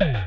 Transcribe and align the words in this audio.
Yeah. 0.00 0.20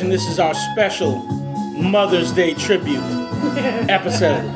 imagine 0.00 0.10
this 0.10 0.28
is 0.28 0.38
our 0.38 0.54
special 0.54 1.18
Mother's 1.76 2.32
Day 2.32 2.54
tribute 2.54 3.02
episode. 3.90 4.50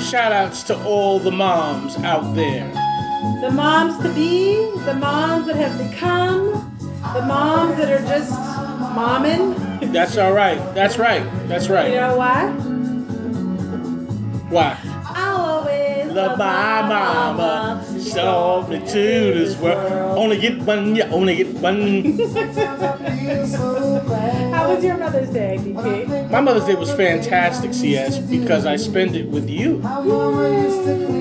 Shout 0.00 0.32
outs 0.32 0.62
to 0.64 0.82
all 0.84 1.18
the 1.18 1.30
moms 1.30 1.96
out 1.98 2.34
there. 2.34 2.66
The 3.42 3.50
moms 3.50 4.02
to 4.02 4.10
be, 4.14 4.54
the 4.86 4.94
moms 4.94 5.46
that 5.46 5.56
have 5.56 5.90
become, 5.90 6.52
the 7.12 7.20
moms 7.20 7.76
that 7.76 7.90
are 7.92 8.06
just 8.06 8.32
momming. 8.32 9.92
That's 9.92 10.16
all 10.16 10.32
right. 10.32 10.56
That's 10.74 10.96
right. 10.96 11.22
That's 11.46 11.68
right. 11.68 11.90
You 11.90 11.96
know 11.96 12.16
why? 12.16 12.48
Why? 14.48 14.97
Love 16.18 16.36
my 16.36 16.82
mama. 16.82 17.84
Show 18.02 18.66
me 18.68 18.80
to 18.80 18.84
this 19.38 19.56
world. 19.58 20.18
Only 20.18 20.36
get 20.40 20.58
one, 20.62 20.96
you 20.96 21.04
only 21.04 21.36
get 21.36 21.46
one. 21.54 22.02
How 24.52 24.74
was 24.74 24.82
your 24.82 24.96
Mother's 24.98 25.30
Day, 25.30 25.58
DP? 25.60 26.28
My 26.28 26.40
Mother's 26.40 26.64
Day 26.64 26.74
was 26.74 26.90
fantastic, 26.92 27.72
CS, 27.72 28.18
because 28.18 28.66
I 28.66 28.74
spent 28.74 29.14
it 29.14 29.28
with 29.28 29.48
you. 29.48 29.80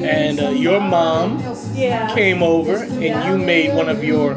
And 0.04 0.40
uh, 0.40 0.50
your 0.50 0.80
mom 0.82 1.44
Yeah. 1.76 2.12
came 2.16 2.42
over 2.42 2.78
and 2.78 3.04
you 3.30 3.38
made 3.38 3.76
one 3.76 3.90
of 3.90 4.04
your 4.04 4.32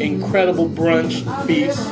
incredible 0.00 0.68
brunch 0.68 1.22
feasts. 1.46 1.86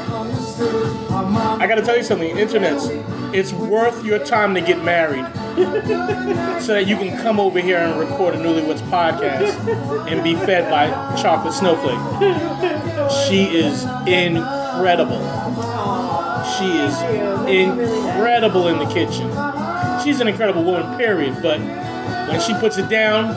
I 1.61 1.67
gotta 1.69 1.83
tell 1.83 1.97
you 1.97 2.03
something, 2.03 2.35
internets, 2.37 2.91
it's 3.35 3.53
worth 3.53 4.05
your 4.05 4.21
time 4.21 4.55
to 4.55 4.61
get 4.61 4.83
married 4.85 5.25
so 6.63 6.73
that 6.75 6.87
you 6.87 6.97
can 6.97 7.21
come 7.21 7.41
over 7.41 7.61
here 7.61 7.79
and 7.79 7.99
record 7.99 8.35
a 8.35 8.39
Newlyweds 8.39 8.81
podcast 8.89 10.09
and 10.09 10.23
be 10.23 10.35
fed 10.37 10.71
by 10.71 10.87
Chocolate 11.21 11.53
Snowflake. 11.53 11.99
She 13.27 13.45
is 13.57 13.83
incredible. 14.07 15.19
She 16.57 16.67
is 16.79 17.01
incredible 17.49 18.69
in 18.69 18.79
the 18.79 18.87
kitchen. 18.87 19.29
She's 20.05 20.21
an 20.21 20.29
incredible 20.29 20.63
woman, 20.63 20.97
period. 20.97 21.39
But 21.43 21.59
when 21.59 22.41
she 22.41 22.55
puts 22.55 22.79
it 22.79 22.89
down, 22.89 23.35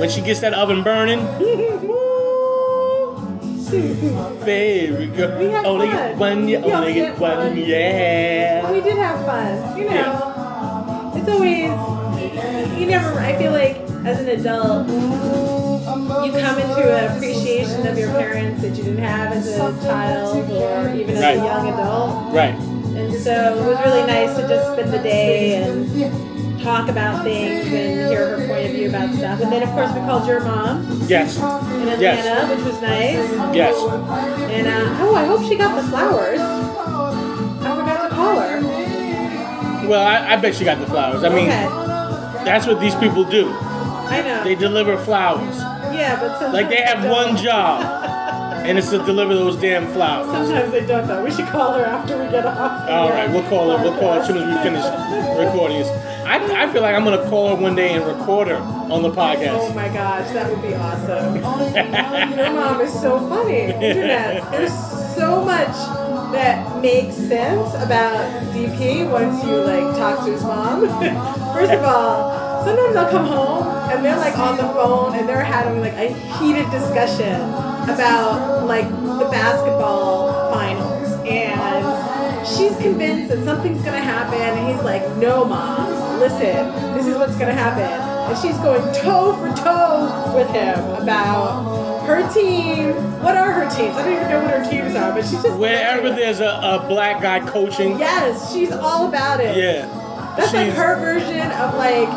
when 0.00 0.10
she 0.10 0.20
gets 0.20 0.40
that 0.40 0.52
oven 0.52 0.82
burning, 0.82 1.20
very 3.80 5.06
good. 5.06 5.38
We 5.40 5.46
had 5.50 5.64
Only 5.64 5.86
fun. 5.88 5.96
get 5.96 6.16
one, 6.18 6.48
you 6.48 6.56
only 6.58 6.94
get 6.94 7.18
one, 7.18 7.36
fun. 7.36 7.56
yeah. 7.56 8.70
We 8.70 8.80
did 8.80 8.96
have 8.98 9.24
fun. 9.24 9.78
You 9.78 9.84
know, 9.90 11.12
it's 11.16 11.28
always, 11.28 12.78
you 12.78 12.86
never, 12.86 13.18
I 13.18 13.36
feel 13.38 13.52
like 13.52 13.76
as 14.06 14.20
an 14.20 14.28
adult, 14.28 14.88
you 14.88 16.32
come 16.32 16.58
into 16.58 16.96
an 16.98 17.16
appreciation 17.16 17.86
of 17.86 17.96
your 17.98 18.10
parents 18.10 18.62
that 18.62 18.76
you 18.76 18.84
didn't 18.84 18.98
have 18.98 19.32
as 19.32 19.48
a 19.48 19.58
child 19.82 20.50
or 20.50 20.94
even 20.94 21.16
as 21.16 21.22
Right. 21.22 21.34
a 21.38 21.44
young 21.44 21.68
adult. 21.72 22.34
Right. 22.34 22.54
And 22.96 23.14
so 23.14 23.56
it 23.58 23.66
was 23.66 23.78
really 23.86 24.06
nice 24.06 24.36
to 24.36 24.46
just 24.48 24.72
spend 24.74 24.92
the 24.92 24.98
day 24.98 25.62
and 25.62 25.88
talk 26.62 26.88
about 26.88 27.24
things 27.24 27.66
and 27.66 28.10
hear 28.10 28.38
her 28.38 28.46
point 28.46 28.66
of 28.66 28.72
view 28.72 28.88
about 28.88 29.14
stuff. 29.14 29.40
And 29.40 29.52
then, 29.52 29.62
of 29.62 29.70
course, 29.70 29.92
we 29.92 30.00
called 30.00 30.26
your 30.26 30.40
mom 30.40 30.86
Yes. 31.08 31.36
in 31.36 31.42
Atlanta, 31.42 32.00
Yes. 32.00 32.56
which 32.56 32.64
was 32.64 32.80
nice. 32.82 33.54
Yes. 33.54 33.76
And 34.50 34.66
uh, 34.66 34.98
oh, 35.02 35.14
I 35.14 35.24
hope 35.26 35.42
she 35.48 35.56
got 35.56 35.80
the 35.80 35.88
flowers. 35.88 36.40
I 36.40 37.76
forgot 37.76 38.08
to 38.08 38.14
call 38.14 38.40
her. 38.40 39.88
Well, 39.88 40.06
I, 40.06 40.34
I 40.34 40.36
bet 40.36 40.54
she 40.54 40.64
got 40.64 40.78
the 40.78 40.86
flowers. 40.86 41.24
I 41.24 41.28
mean, 41.28 41.48
okay, 41.48 42.44
that's 42.44 42.66
what 42.66 42.80
these 42.80 42.94
people 42.96 43.24
do. 43.24 43.50
I 43.50 44.22
know. 44.22 44.44
They 44.44 44.54
deliver 44.54 44.96
flowers. 44.96 45.56
yeah, 45.94 46.16
but 46.20 46.32
sometimes 46.38 46.54
Like 46.54 46.68
they 46.68 46.82
have 46.82 47.02
don't. 47.02 47.10
one 47.10 47.36
job, 47.36 47.82
and 48.64 48.78
it's 48.78 48.90
to 48.90 48.98
deliver 48.98 49.34
those 49.34 49.56
damn 49.56 49.86
flowers. 49.92 50.26
Sometimes 50.30 50.70
they 50.70 50.86
don't 50.86 51.06
though. 51.08 51.24
We 51.24 51.30
should 51.30 51.46
call 51.46 51.72
her 51.74 51.84
after 51.84 52.16
we 52.22 52.30
get 52.30 52.46
off. 52.46 52.88
All 52.88 53.10
right, 53.10 53.28
we'll 53.30 53.42
call 53.48 53.70
her. 53.76 53.82
We'll 53.82 53.98
call 53.98 54.14
her 54.14 54.20
as 54.20 54.26
soon 54.26 54.36
as 54.38 54.46
we 54.46 54.62
finish 54.62 54.84
recording 55.38 55.78
this. 55.78 55.88
I, 56.32 56.64
I 56.64 56.72
feel 56.72 56.80
like 56.80 56.94
I'm 56.94 57.04
gonna 57.04 57.28
call 57.28 57.54
her 57.54 57.62
one 57.62 57.74
day 57.74 57.92
and 57.92 58.06
record 58.06 58.48
her 58.48 58.56
on 58.56 59.02
the 59.02 59.10
podcast. 59.10 59.52
Oh 59.52 59.74
my 59.74 59.88
gosh, 59.88 60.32
that 60.32 60.48
would 60.50 60.62
be 60.62 60.74
awesome. 60.74 61.42
Oh, 61.44 62.34
your 62.34 62.52
mom 62.54 62.80
is 62.80 62.92
so 62.98 63.18
funny. 63.28 63.64
Internet. 63.64 64.50
There's 64.50 64.72
so 65.14 65.44
much 65.44 65.76
that 66.32 66.80
makes 66.80 67.16
sense 67.16 67.74
about 67.74 68.16
DP 68.54 69.10
once 69.10 69.44
you 69.44 69.56
like 69.56 69.94
talk 69.98 70.24
to 70.24 70.32
his 70.32 70.42
mom. 70.42 70.80
First 71.54 71.72
of 71.72 71.84
all, 71.84 72.64
sometimes 72.64 72.96
I'll 72.96 73.10
come 73.10 73.26
home 73.26 73.66
and 73.90 74.02
they're 74.02 74.16
like 74.16 74.38
on 74.38 74.56
the 74.56 74.62
phone 74.62 75.14
and 75.14 75.28
they're 75.28 75.44
having 75.44 75.82
like 75.82 75.92
a 75.92 76.14
heated 76.38 76.70
discussion 76.70 77.34
about 77.92 78.64
like 78.66 78.88
the 78.88 79.28
basketball 79.30 80.50
finals 80.50 81.12
and 81.26 81.71
she's 82.46 82.76
convinced 82.78 83.28
that 83.34 83.44
something's 83.44 83.82
gonna 83.82 84.00
happen 84.00 84.40
and 84.40 84.74
he's 84.74 84.82
like, 84.84 85.02
no 85.16 85.44
mom, 85.44 86.18
listen, 86.20 86.94
this 86.94 87.06
is 87.06 87.16
what's 87.16 87.36
gonna 87.36 87.52
happen. 87.54 87.82
And 88.30 88.38
she's 88.38 88.56
going 88.58 88.82
toe 88.94 89.34
for 89.36 89.54
toe 89.62 90.32
with 90.36 90.48
him 90.50 90.78
about 91.02 92.06
her 92.06 92.22
team. 92.32 92.92
What 93.22 93.36
are 93.36 93.52
her 93.52 93.68
teams? 93.76 93.96
I 93.96 94.02
don't 94.04 94.12
even 94.14 94.28
know 94.30 94.42
what 94.42 94.50
her 94.64 94.70
teams 94.70 94.94
are, 94.96 95.12
but 95.12 95.22
she's 95.24 95.42
just 95.42 95.58
Wherever 95.58 96.10
there's 96.10 96.40
a, 96.40 96.46
a 96.46 96.84
black 96.88 97.20
guy 97.22 97.40
coaching, 97.40 97.98
Yes, 97.98 98.52
she's 98.52 98.72
all 98.72 99.08
about 99.08 99.40
it. 99.40 99.56
yeah, 99.56 99.86
That's 100.36 100.52
like 100.52 100.70
her 100.72 100.96
version 100.98 101.50
of 101.52 101.74
like 101.74 102.08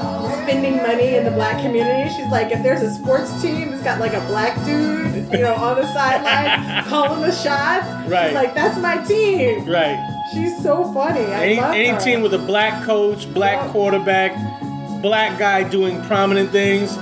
spending 0.44 0.78
money 0.78 1.16
in 1.16 1.24
the 1.26 1.32
black 1.32 1.62
community. 1.62 2.10
She's 2.16 2.30
like, 2.32 2.52
if 2.52 2.62
there's 2.64 2.82
a 2.82 2.94
sports 2.94 3.42
team 3.42 3.72
that's 3.72 3.84
got 3.84 4.00
like 4.00 4.14
a 4.14 4.22
black 4.28 4.56
dude, 4.66 5.32
you 5.32 5.40
know, 5.40 5.54
on 5.56 5.76
the 5.78 5.92
sideline 5.94 6.84
calling 6.88 7.22
the 7.22 7.32
shots, 7.32 7.86
Right. 8.10 8.28
she's 8.28 8.36
like, 8.36 8.54
that's 8.56 8.80
my 8.80 8.98
team. 9.06 9.66
right. 9.68 10.12
She's 10.34 10.62
so 10.62 10.92
funny. 10.94 11.22
I 11.26 11.44
Any, 11.46 11.56
love 11.58 11.76
any 11.76 11.98
team 12.04 12.22
with 12.22 12.34
a 12.34 12.40
black 12.40 12.84
coach, 12.84 13.32
black 13.34 13.58
Yeah. 13.58 13.72
quarterback, 13.72 14.36
black 15.02 15.38
guy 15.38 15.64
doing 15.64 16.02
prominent 16.04 16.52
things, 16.52 16.98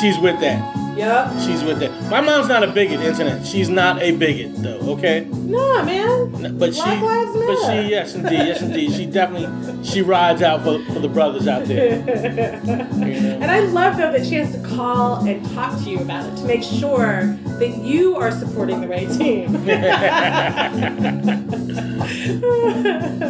she's 0.00 0.18
with 0.18 0.40
that. 0.40 0.60
Yep. 0.96 1.32
She's 1.40 1.62
with 1.64 1.80
that. 1.80 1.90
My 2.10 2.20
mom's 2.20 2.48
not 2.48 2.62
a 2.62 2.68
bigot, 2.68 3.00
internet. 3.00 3.44
She's 3.46 3.68
not 3.68 4.00
a 4.00 4.12
bigot, 4.12 4.52
though. 4.62 4.78
Okay. 4.94 5.26
No, 5.30 5.82
man. 5.84 6.58
But 6.58 6.74
she, 6.74 6.80
but 6.82 7.56
she, 7.66 7.88
yes, 7.90 8.14
indeed, 8.14 8.32
yes, 8.32 8.62
indeed. 8.62 8.92
She 8.92 9.06
definitely, 9.06 9.84
she 9.84 10.02
rides 10.02 10.42
out 10.42 10.62
for, 10.62 10.78
for 10.92 11.00
the 11.00 11.08
brothers 11.08 11.48
out 11.48 11.64
there. 11.64 12.02
And 13.44 13.50
I 13.50 13.60
love 13.60 13.96
though 13.96 14.12
that 14.12 14.24
she 14.26 14.36
has 14.36 14.52
to 14.52 14.60
call 14.68 15.26
and 15.26 15.44
talk 15.54 15.78
to 15.82 15.90
you 15.90 15.98
about 16.00 16.26
it 16.26 16.36
to 16.36 16.44
make 16.44 16.62
sure 16.62 17.36
that 17.58 17.76
you 17.78 18.16
are 18.16 18.30
supporting 18.30 18.80
the 18.80 18.88
right 18.88 19.10
team. 19.10 19.54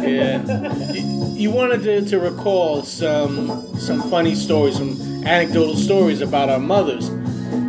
Yeah. 0.05 0.75
You, 0.91 1.33
you 1.35 1.51
wanted 1.51 1.83
to, 1.83 2.05
to 2.09 2.19
recall 2.19 2.83
some 2.83 3.77
some 3.77 4.01
funny 4.09 4.35
stories, 4.35 4.77
some 4.77 4.95
anecdotal 5.25 5.75
stories 5.75 6.21
about 6.21 6.49
our 6.49 6.59
mothers, 6.59 7.09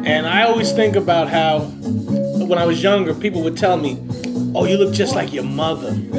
and 0.06 0.26
I 0.26 0.44
always 0.44 0.72
think 0.72 0.96
about 0.96 1.28
how 1.28 1.60
when 1.60 2.58
I 2.58 2.64
was 2.64 2.82
younger, 2.82 3.12
people 3.12 3.42
would 3.42 3.56
tell 3.56 3.76
me, 3.76 3.98
"Oh, 4.54 4.64
you 4.64 4.78
look 4.78 4.94
just 4.94 5.14
like 5.14 5.32
your 5.32 5.44
mother," 5.44 5.88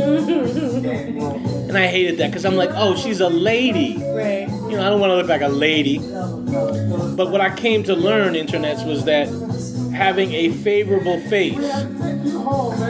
and 1.70 1.78
I 1.78 1.88
hated 1.88 2.18
that 2.18 2.28
because 2.28 2.44
I'm 2.46 2.56
like, 2.56 2.72
"Oh, 2.74 2.96
she's 2.96 3.22
a 3.22 3.30
lady." 3.30 3.98
right. 3.98 4.50
You 4.70 4.76
know, 4.76 4.86
I 4.86 4.90
don't 4.90 5.00
want 5.00 5.12
to 5.12 5.16
look 5.16 5.28
like 5.28 5.42
a 5.42 5.48
lady. 5.48 6.00
But 6.00 7.32
what 7.32 7.40
I 7.40 7.56
came 7.56 7.84
to 7.84 7.96
learn, 7.96 8.34
internets, 8.34 8.86
was 8.86 9.06
that 9.06 9.30
having 9.94 10.34
a 10.34 10.50
favorable 10.50 11.20
face 11.22 11.58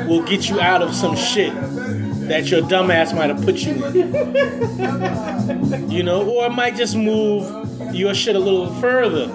will 0.07 0.23
get 0.23 0.49
you 0.49 0.59
out 0.59 0.81
of 0.81 0.95
some 0.95 1.15
shit 1.15 1.53
that 2.27 2.49
your 2.49 2.61
dumbass 2.61 3.15
might 3.15 3.29
have 3.29 3.45
put 3.45 3.57
you 3.57 3.85
in. 3.85 4.13
you 5.91 6.03
know, 6.03 6.27
or 6.27 6.47
it 6.47 6.51
might 6.51 6.75
just 6.75 6.95
move 6.95 7.93
your 7.93 8.13
shit 8.13 8.35
a 8.35 8.39
little 8.39 8.73
further. 8.75 9.27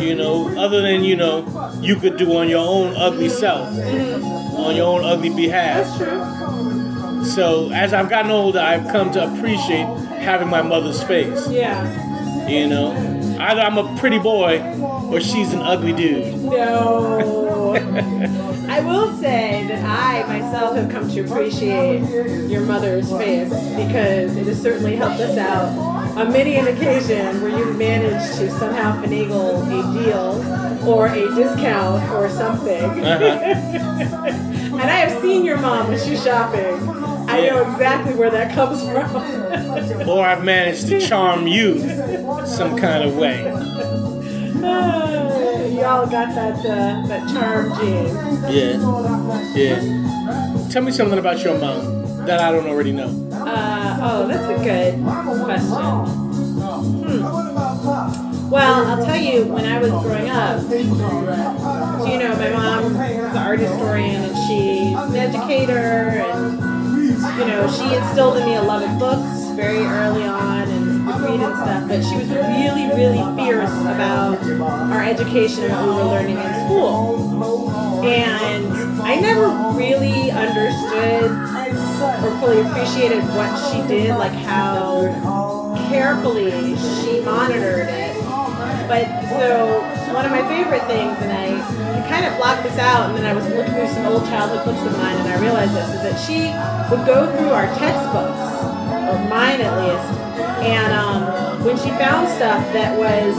You 0.00 0.14
know, 0.14 0.58
other 0.58 0.80
than 0.80 1.04
you 1.04 1.16
know, 1.16 1.44
you 1.80 1.96
could 1.96 2.16
do 2.16 2.36
on 2.36 2.48
your 2.48 2.66
own 2.66 2.96
ugly 2.96 3.28
self, 3.28 3.68
mm-hmm. 3.68 4.56
on 4.56 4.74
your 4.74 4.86
own 4.86 5.04
ugly 5.04 5.30
behalf. 5.30 5.86
That's 5.86 5.98
true. 5.98 7.24
So 7.24 7.70
as 7.70 7.92
I've 7.92 8.08
gotten 8.08 8.30
older, 8.30 8.58
I've 8.58 8.90
come 8.90 9.12
to 9.12 9.24
appreciate 9.24 9.86
having 10.20 10.48
my 10.48 10.62
mother's 10.62 11.02
face. 11.02 11.48
Yeah. 11.48 12.48
You 12.48 12.66
know, 12.68 12.92
either 13.40 13.60
I'm 13.60 13.78
a 13.78 13.96
pretty 13.98 14.18
boy 14.18 14.60
or 15.10 15.20
she's 15.20 15.52
an 15.52 15.60
ugly 15.60 15.92
dude. 15.92 16.42
No. 16.42 17.74
I 18.68 18.80
will 18.80 19.16
say 19.18 19.66
that 19.68 19.84
I 19.84 20.26
myself 20.26 20.76
have 20.76 20.90
come 20.90 21.10
to 21.10 21.20
appreciate 21.20 22.00
your 22.48 22.62
mother's 22.62 23.10
face 23.10 23.48
because 23.50 24.36
it 24.36 24.46
has 24.46 24.62
certainly 24.62 24.96
helped 24.96 25.20
us 25.20 25.36
out 25.36 25.99
on 26.16 26.32
many 26.32 26.56
an 26.56 26.68
occasion 26.68 27.40
where 27.40 27.56
you've 27.56 27.76
managed 27.76 28.38
to 28.38 28.50
somehow 28.50 29.00
finagle 29.02 29.64
a 29.66 30.04
deal 30.04 30.88
or 30.88 31.06
a 31.06 31.34
discount 31.34 32.10
or 32.12 32.28
something. 32.28 33.04
Uh-huh. 33.04 33.24
and 34.26 34.80
I 34.82 34.96
have 34.96 35.20
seen 35.20 35.44
your 35.44 35.58
mom 35.58 35.88
when 35.88 35.98
she's 35.98 36.22
shopping. 36.22 36.88
I 37.28 37.46
know 37.46 37.70
exactly 37.70 38.14
where 38.14 38.30
that 38.30 38.54
comes 38.54 38.82
from. 38.82 40.08
Or 40.08 40.24
I've 40.26 40.44
managed 40.44 40.88
to 40.88 41.00
charm 41.00 41.46
you 41.46 41.78
some 42.46 42.76
kind 42.76 43.04
of 43.04 43.16
way. 43.16 43.44
Y'all 45.80 46.06
got 46.06 46.34
that 46.34 46.58
uh, 46.58 47.06
that 47.08 47.26
charm 47.32 47.72
gene. 47.80 48.14
Yeah. 48.52 48.76
Yeah. 49.54 50.68
Tell 50.68 50.82
me 50.82 50.92
something 50.92 51.18
about 51.18 51.42
your 51.42 51.58
mom 51.58 52.26
that 52.26 52.38
I 52.38 52.52
don't 52.52 52.66
already 52.66 52.92
know. 52.92 53.08
Uh, 53.32 53.98
oh, 54.02 54.28
that's 54.28 54.44
a 54.44 54.62
good 54.62 55.02
question. 55.42 55.80
Hmm. 57.00 57.22
Well, 58.50 58.84
I'll 58.84 59.04
tell 59.06 59.16
you, 59.16 59.46
when 59.46 59.64
I 59.64 59.78
was 59.78 59.90
growing 59.90 60.28
up, 60.28 60.60
you 60.70 62.18
know, 62.18 62.36
my 62.36 62.50
mom 62.50 62.84
is 62.84 62.96
an 62.96 63.36
art 63.38 63.60
historian 63.60 64.22
and 64.22 64.36
she's 64.46 64.94
an 64.94 65.16
educator, 65.16 65.72
and 65.78 66.60
you 67.38 67.46
know, 67.46 67.66
she 67.70 67.94
instilled 67.94 68.36
in 68.36 68.44
me 68.44 68.56
a 68.56 68.62
love 68.62 68.82
of 68.82 68.98
books 68.98 69.56
very 69.56 69.78
early 69.86 70.24
on 70.24 70.68
and 70.68 70.89
read 71.20 71.40
and 71.40 71.56
stuff. 71.56 71.88
But 71.88 72.02
she 72.02 72.16
was 72.16 72.28
really, 72.28 72.86
really 72.96 73.22
fierce 73.36 73.70
about 73.82 74.38
our 74.92 75.02
education 75.02 75.64
and 75.64 75.72
what 75.74 75.86
we 75.86 75.94
were 75.94 76.04
learning 76.04 76.36
in 76.38 76.54
school. 76.66 77.70
And 78.04 78.72
I 79.02 79.16
never 79.20 79.48
really 79.76 80.30
understood 80.30 81.30
or 82.24 82.30
fully 82.40 82.60
appreciated 82.60 83.22
what 83.36 83.52
she 83.70 83.86
did, 83.86 84.16
like 84.16 84.32
how 84.32 85.76
carefully 85.90 86.76
she 86.76 87.20
monitored 87.20 87.88
it. 87.88 88.16
But 88.88 89.06
so 89.30 89.80
one 90.12 90.24
of 90.24 90.32
my 90.32 90.42
favorite 90.48 90.84
things, 90.86 91.16
and 91.20 91.32
I, 91.32 91.90
kind 92.10 92.26
of 92.26 92.36
blocked 92.38 92.64
this 92.64 92.76
out, 92.76 93.08
and 93.08 93.16
then 93.16 93.24
I 93.24 93.32
was 93.32 93.46
looking 93.46 93.72
through 93.72 93.86
some 93.86 94.04
old 94.06 94.24
childhood 94.26 94.64
books 94.64 94.82
of 94.82 94.98
mine, 94.98 95.16
and 95.18 95.28
I 95.28 95.38
realized 95.38 95.72
this 95.72 95.94
is 95.94 96.02
that 96.02 96.18
she 96.18 96.50
would 96.90 97.06
go 97.06 97.30
through 97.38 97.50
our 97.50 97.66
textbooks, 97.78 98.42
or 99.06 99.14
mine 99.30 99.62
at 99.62 99.70
least, 99.78 100.10
and 100.62 100.92
um, 100.92 101.64
when 101.64 101.76
she 101.78 101.90
found 101.90 102.28
stuff 102.28 102.60
that 102.72 102.98
was 102.98 103.36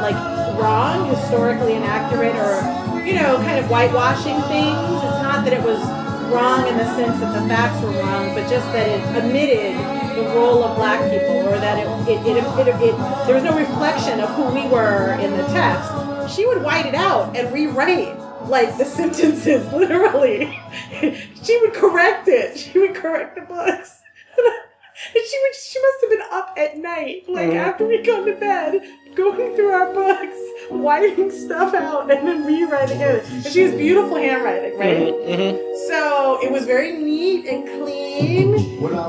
like 0.00 0.16
wrong, 0.58 1.08
historically 1.08 1.74
inaccurate, 1.74 2.36
or 2.36 3.04
you 3.04 3.14
know, 3.14 3.36
kind 3.38 3.58
of 3.58 3.66
whitewashing 3.66 4.40
things, 4.48 4.78
it's 5.04 5.22
not 5.22 5.44
that 5.44 5.52
it 5.52 5.62
was 5.62 5.78
wrong 6.32 6.66
in 6.66 6.76
the 6.76 6.84
sense 6.96 7.20
that 7.20 7.38
the 7.38 7.48
facts 7.48 7.82
were 7.82 7.90
wrong, 7.90 8.34
but 8.34 8.48
just 8.48 8.66
that 8.72 8.88
it 8.88 9.24
omitted 9.24 9.76
the 10.16 10.22
role 10.34 10.64
of 10.64 10.76
black 10.76 11.00
people, 11.10 11.48
or 11.48 11.58
that 11.58 11.78
it, 11.78 11.86
it, 12.08 12.26
it, 12.26 12.36
it, 12.36 12.68
it, 12.68 12.96
there 13.26 13.34
was 13.34 13.44
no 13.44 13.56
reflection 13.56 14.20
of 14.20 14.30
who 14.30 14.44
we 14.54 14.66
were 14.68 15.12
in 15.20 15.30
the 15.36 15.44
text. 15.48 16.34
She 16.34 16.46
would 16.46 16.62
white 16.62 16.86
it 16.86 16.94
out 16.94 17.36
and 17.36 17.52
rewrite 17.52 18.18
like 18.48 18.76
the 18.78 18.84
sentences, 18.98 19.70
literally. 19.72 20.58
she 21.42 21.58
would 21.60 21.74
correct 21.74 22.28
it. 22.28 22.58
She 22.58 22.78
would 22.78 22.94
correct 22.94 23.34
the 23.34 23.42
books. 23.42 24.00
And 25.14 25.24
she 25.30 25.38
would 25.42 25.54
she 25.54 25.78
must 25.80 26.00
have 26.02 26.10
been 26.10 26.26
up 26.32 26.54
at 26.56 26.78
night, 26.78 27.24
like 27.28 27.50
Mhm. 27.50 27.56
after 27.56 27.86
we 27.86 28.02
go 28.02 28.24
to 28.24 28.32
bed, 28.34 28.80
going 29.14 29.54
through 29.54 29.70
our 29.70 29.92
books, 29.92 30.36
whiting 30.70 31.30
stuff 31.30 31.74
out 31.74 32.10
and 32.10 32.26
then 32.26 32.44
rewriting 32.44 33.00
it. 33.00 33.24
And 33.30 33.44
she 33.46 33.60
has 33.62 33.74
beautiful 33.74 34.16
handwriting, 34.16 34.76
right? 34.78 35.12
Mm-hmm. 35.14 35.88
So 35.88 36.38
it 36.42 36.50
was 36.50 36.64
very 36.64 36.92
neat 36.92 37.46
and 37.46 37.64
clean. 37.82 38.54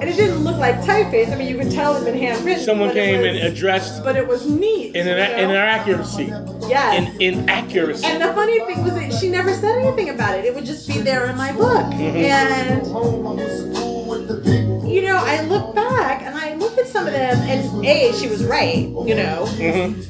And 0.02 0.10
it 0.10 0.16
didn't 0.16 0.44
look 0.44 0.58
like 0.58 0.76
typeface. 0.82 1.32
I 1.32 1.36
mean 1.36 1.48
you 1.48 1.58
could 1.58 1.72
tell 1.72 1.94
it 1.96 2.04
had 2.04 2.06
been 2.06 2.18
handwritten. 2.22 2.64
Someone 2.64 2.92
came 2.92 3.22
was- 3.22 3.30
and 3.30 3.38
addressed 3.40 4.04
but 4.04 4.16
it 4.16 4.28
was 4.28 4.46
neat. 4.48 4.96
in 4.96 5.08
you 5.08 5.16
know? 5.16 5.22
in 5.24 5.50
inaccuracy. 5.50 6.32
yes. 6.68 7.10
In 7.20 7.22
inaccuracy. 7.22 8.06
And 8.06 8.22
the 8.22 8.34
funny 8.34 8.60
thing 8.66 8.84
was 8.84 8.94
that 8.94 9.14
she 9.20 9.30
never 9.30 9.54
said 9.54 9.78
anything 9.80 10.10
about 10.10 10.38
it. 10.38 10.46
It 10.46 10.54
would 10.56 10.66
just 10.66 10.88
be 10.88 11.00
there 11.00 11.26
in 11.30 11.36
my 11.38 11.52
book. 11.52 11.86
And 11.94 12.86
you 14.96 15.02
know, 15.02 15.18
I 15.18 15.42
look 15.42 15.76
back 15.76 16.22
and 16.22 16.38
I 16.38 16.56
look 16.56 16.78
at 16.78 16.88
some 16.88 17.06
of 17.06 17.12
them, 17.12 17.38
and 17.40 17.86
A, 17.86 18.14
she 18.14 18.30
was 18.30 18.46
right, 18.46 18.88
you 18.88 19.14
know. 19.14 19.46
Mhm. 19.58 20.06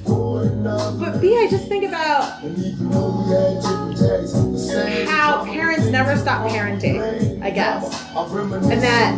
But 0.99 1.19
B, 1.19 1.35
I 1.35 1.47
just 1.49 1.67
think 1.67 1.85
about 1.85 2.39
how 5.09 5.43
parents 5.45 5.87
never 5.87 6.15
stop 6.17 6.47
parenting, 6.47 7.41
I 7.41 7.49
guess. 7.49 7.83
And 8.15 8.81
that 8.83 9.15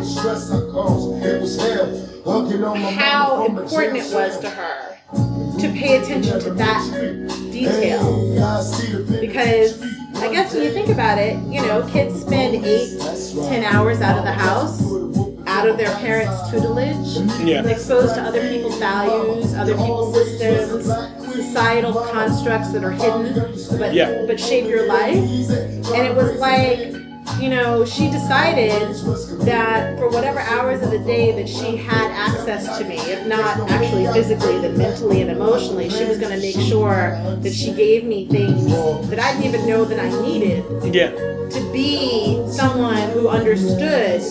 how 2.97 3.45
important 3.45 3.97
it 3.97 4.13
was 4.13 4.39
to 4.39 4.49
her 4.49 4.97
to 5.59 5.69
pay 5.69 5.97
attention 5.97 6.39
to 6.39 6.51
that 6.51 6.81
detail. 7.51 8.03
Because 9.19 9.81
I 10.15 10.31
guess 10.31 10.53
when 10.53 10.63
you 10.63 10.71
think 10.71 10.87
about 10.87 11.17
it, 11.17 11.35
you 11.49 11.61
know, 11.61 11.85
kids 11.91 12.21
spend 12.21 12.63
eight, 12.65 12.99
ten 13.49 13.65
hours 13.65 13.99
out 14.01 14.17
of 14.17 14.23
the 14.23 14.31
house, 14.31 14.81
out 15.57 15.67
of 15.67 15.77
their 15.77 15.93
parents' 15.95 16.49
tutelage, 16.51 17.17
Yeah. 17.43 17.65
exposed 17.67 18.13
to 18.15 18.21
other 18.21 18.47
people's 18.47 18.77
values, 18.77 19.55
other 19.55 19.73
people's 19.73 20.13
systems, 20.13 20.85
societal 21.33 21.93
constructs 22.11 22.71
that 22.73 22.83
are 22.83 22.91
hidden 22.91 23.33
but 23.79 23.93
Yeah. 23.93 24.23
but 24.27 24.39
shape 24.39 24.67
your 24.67 24.87
life. 24.87 25.15
And 25.15 26.07
it 26.07 26.15
was 26.15 26.37
like, 26.39 26.93
you 27.39 27.49
know, 27.49 27.85
she 27.85 28.09
decided 28.09 28.71
that 29.45 29.97
for 29.97 30.09
whatever 30.09 30.39
hours 30.39 30.81
of 30.81 30.91
the 30.91 30.99
day 30.99 31.31
that 31.33 31.47
she 31.47 31.75
had 31.77 32.11
access 32.11 32.77
to 32.77 32.83
me, 32.85 32.95
if 32.97 33.25
not 33.27 33.57
actually 33.69 34.05
physically, 34.07 34.59
then 34.59 34.77
mentally 34.77 35.21
and 35.21 35.29
emotionally, 35.31 35.89
she 35.89 36.05
was 36.05 36.17
going 36.17 36.33
to 36.33 36.39
make 36.39 36.55
sure 36.67 37.11
that 37.41 37.53
she 37.53 37.71
gave 37.73 38.03
me 38.03 38.25
things 38.27 38.65
that 39.09 39.19
I 39.19 39.33
didn't 39.33 39.45
even 39.53 39.67
know 39.67 39.85
that 39.85 39.99
I 39.99 40.21
needed 40.21 40.63
Yeah. 40.93 41.11
to 41.11 41.69
be 41.71 42.43
someone 42.49 43.09
who 43.11 43.27
understood 43.29 44.21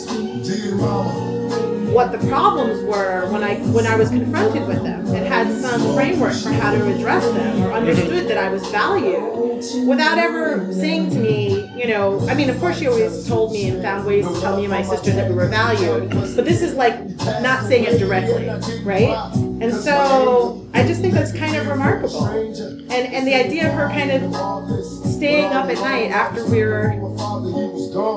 what 1.96 2.12
the 2.12 2.18
problems 2.28 2.82
were 2.82 3.26
when 3.32 3.42
I 3.42 3.56
when 3.72 3.86
I 3.86 3.96
was 3.96 4.10
confronted 4.10 4.68
with 4.68 4.82
them 4.82 5.06
and 5.14 5.26
had 5.26 5.50
some 5.50 5.80
framework 5.94 6.34
for 6.34 6.50
how 6.50 6.70
to 6.70 6.94
address 6.94 7.24
them 7.24 7.62
or 7.62 7.68
mm-hmm. 7.68 7.74
understood 7.74 8.28
that 8.28 8.36
I 8.36 8.50
was 8.50 8.66
valued 8.68 9.86
without 9.88 10.18
ever 10.18 10.70
saying 10.74 11.08
to 11.08 11.18
me, 11.18 11.72
you 11.74 11.88
know, 11.88 12.20
I 12.28 12.34
mean, 12.34 12.50
of 12.50 12.60
course 12.60 12.78
she 12.78 12.86
always 12.86 13.26
told 13.26 13.52
me 13.52 13.70
and 13.70 13.80
found 13.80 14.06
ways 14.06 14.28
to 14.28 14.40
tell 14.42 14.58
me 14.58 14.64
and 14.64 14.72
my 14.72 14.82
sister 14.82 15.10
that 15.12 15.30
we 15.30 15.34
were 15.34 15.48
valued, 15.48 16.10
but 16.10 16.44
this 16.44 16.60
is 16.60 16.74
like 16.74 17.00
not 17.40 17.64
saying 17.64 17.84
it 17.84 17.98
directly, 17.98 18.46
right? 18.84 19.16
And 19.62 19.72
so 19.72 20.65
I 20.76 20.86
just 20.86 21.00
think 21.00 21.14
that's 21.14 21.32
kind 21.32 21.56
of 21.56 21.66
remarkable. 21.66 22.26
And 22.26 22.90
and 22.90 23.26
the 23.26 23.34
idea 23.34 23.68
of 23.68 23.72
her 23.74 23.88
kind 23.88 24.10
of 24.10 24.84
staying 24.84 25.52
up 25.52 25.68
at 25.70 25.76
night 25.78 26.10
after 26.10 26.44
we 26.46 26.62
were 26.62 26.90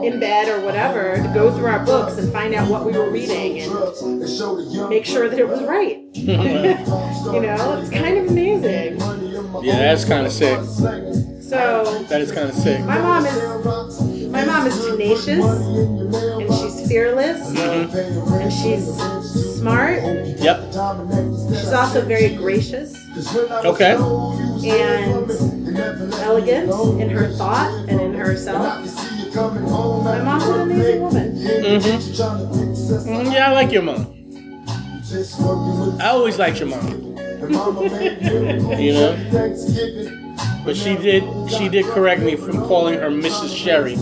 in 0.04 0.20
bed 0.20 0.50
or 0.50 0.66
whatever 0.66 1.16
to 1.16 1.32
go 1.34 1.51
through 1.56 1.68
our 1.68 1.86
books 1.86 2.18
and 2.18 2.32
find 2.34 2.54
out 2.54 2.70
what 2.70 2.86
we 2.86 2.92
were 2.92 3.10
reading 3.10 3.60
and 3.62 4.89
make 4.89 5.06
sure 5.06 5.30
that 5.30 5.39
it 5.39 5.48
was 5.48 5.63
right. 5.63 6.04
you 6.13 6.36
know, 6.36 7.80
it's 7.82 7.89
kind 7.89 8.18
of 8.18 8.28
amazing. 8.28 9.00
Yeah, 9.63 9.78
that's 9.80 10.04
kind 10.06 10.25
of 10.28 10.34
sick. 10.34 10.60
So 11.42 12.04
That 12.10 12.22
is 12.22 12.32
kind 12.32 12.50
of 12.50 12.56
sick. 12.56 12.84
my 12.86 13.00
mom 13.00 13.25
is 13.25 14.30
my 14.30 14.46
mom 14.46 14.68
is 14.68 14.86
tenacious 14.86 15.44
and 15.44 16.49
she's 16.70 16.88
fearless 16.88 17.58
and 17.58 18.54
she's 18.54 18.86
smart. 19.58 20.02
Yep. 20.40 20.66
She's 21.50 21.74
also 21.74 22.02
very 22.06 22.36
gracious 22.36 22.96
Okay. 23.66 23.96
and 23.96 25.32
elegant 26.22 26.72
in 27.02 27.10
her 27.10 27.28
thought 27.34 27.74
and 27.90 28.00
in 28.00 28.14
herself. 28.14 28.86
My 29.36 30.22
mom's 30.22 30.46
an 30.46 30.62
amazing 30.62 31.02
woman. 31.02 31.36
Mm, 31.36 33.32
yeah, 33.34 33.50
I 33.50 33.54
like 33.54 33.72
your 33.72 33.84
mom. 33.84 34.16
I 36.02 36.10
always 36.10 36.38
liked 36.38 36.60
your 36.60 36.70
mom. 36.70 36.88
You 38.80 38.94
know? 38.94 39.16
But 40.66 40.76
she 40.76 40.96
did 40.98 41.24
she 41.50 41.70
did 41.70 41.86
correct 41.86 42.22
me 42.22 42.36
from 42.36 42.58
calling 42.68 42.96
her 42.96 43.10
Mrs. 43.10 43.56
Sherry. 43.56 43.98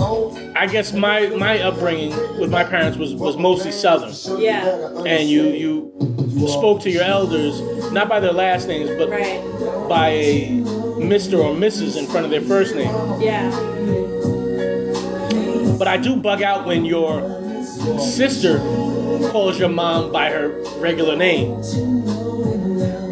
I 0.00 0.66
guess 0.70 0.92
my 0.92 1.26
my 1.28 1.60
upbringing 1.60 2.10
with 2.38 2.50
my 2.50 2.62
parents 2.64 2.96
was 2.96 3.14
was 3.14 3.36
mostly 3.36 3.72
Southern, 3.72 4.12
Yeah. 4.40 4.64
and 5.06 5.28
you 5.28 5.42
you 5.48 6.48
spoke 6.48 6.80
to 6.82 6.90
your 6.90 7.02
elders 7.02 7.60
not 7.92 8.08
by 8.08 8.20
their 8.20 8.32
last 8.32 8.68
names, 8.68 8.90
but 8.96 9.10
Right. 9.10 9.40
by 9.88 10.08
a 10.10 10.50
Mister 10.98 11.38
or 11.38 11.52
Mrs. 11.54 11.96
in 11.96 12.06
front 12.06 12.24
of 12.26 12.30
their 12.30 12.40
first 12.42 12.74
name. 12.76 12.90
Yeah. 13.20 13.50
But 15.78 15.88
I 15.88 15.96
do 15.96 16.16
bug 16.16 16.42
out 16.42 16.64
when 16.66 16.84
your 16.84 17.22
sister 17.98 18.58
calls 19.30 19.58
your 19.58 19.68
mom 19.68 20.12
by 20.12 20.30
her 20.30 20.48
regular 20.78 21.16
name. 21.16 21.50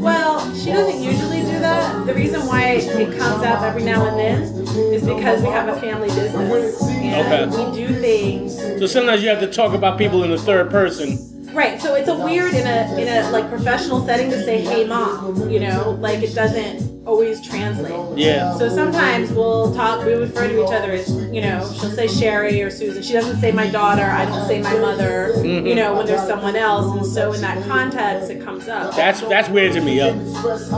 Well, 0.00 0.38
she 0.54 0.70
doesn't 0.70 1.02
usually 1.02 1.35
that. 1.66 2.06
The 2.06 2.14
reason 2.14 2.46
why 2.46 2.68
it 2.74 3.18
comes 3.18 3.44
up 3.44 3.62
every 3.62 3.82
now 3.82 4.06
and 4.06 4.18
then 4.18 4.42
is 4.94 5.02
because 5.04 5.42
we 5.42 5.48
have 5.48 5.68
a 5.68 5.80
family 5.80 6.08
business 6.08 6.80
and 6.82 7.26
Okay. 7.26 7.70
we 7.70 7.76
do 7.86 7.94
things. 8.00 8.56
So 8.78 8.86
sometimes 8.86 9.22
you 9.22 9.28
have 9.28 9.40
to 9.40 9.46
talk 9.50 9.74
about 9.74 9.98
people 9.98 10.22
in 10.24 10.30
the 10.30 10.38
third 10.38 10.70
person. 10.70 11.18
Right. 11.52 11.80
So 11.80 11.94
it's 11.94 12.08
a 12.08 12.14
weird 12.16 12.52
in 12.54 12.66
a 12.66 12.98
in 13.00 13.08
a 13.08 13.30
like 13.30 13.48
professional 13.48 14.04
setting 14.04 14.30
to 14.30 14.44
say 14.44 14.60
"Hey, 14.60 14.84
mom," 14.86 15.48
you 15.50 15.58
know, 15.60 15.96
like 16.00 16.22
it 16.22 16.34
doesn't 16.34 16.95
always 17.06 17.40
translate. 17.40 18.18
Yeah. 18.18 18.54
So 18.56 18.68
sometimes 18.68 19.30
we'll 19.32 19.74
talk, 19.74 20.04
we 20.04 20.14
refer 20.14 20.48
to 20.48 20.64
each 20.64 20.72
other 20.72 20.92
as, 20.92 21.08
you 21.32 21.40
know, 21.40 21.60
she'll 21.78 21.90
say 21.90 22.08
Sherry 22.08 22.60
or 22.62 22.70
Susan. 22.70 23.02
She 23.02 23.12
doesn't 23.12 23.40
say 23.40 23.52
my 23.52 23.68
daughter, 23.70 24.02
I 24.02 24.24
don't 24.24 24.46
say 24.46 24.60
my 24.60 24.76
mother, 24.78 25.32
you 25.44 25.74
know, 25.74 25.94
when 25.94 26.06
there's 26.06 26.26
someone 26.26 26.56
else. 26.56 26.96
And 26.96 27.06
so 27.06 27.32
in 27.32 27.40
that 27.40 27.66
context, 27.66 28.30
it 28.30 28.42
comes 28.42 28.68
up. 28.68 28.94
That's 28.96 29.20
that's 29.22 29.48
weird 29.48 29.72
to 29.74 29.80
me, 29.80 29.98
yo. 29.98 30.14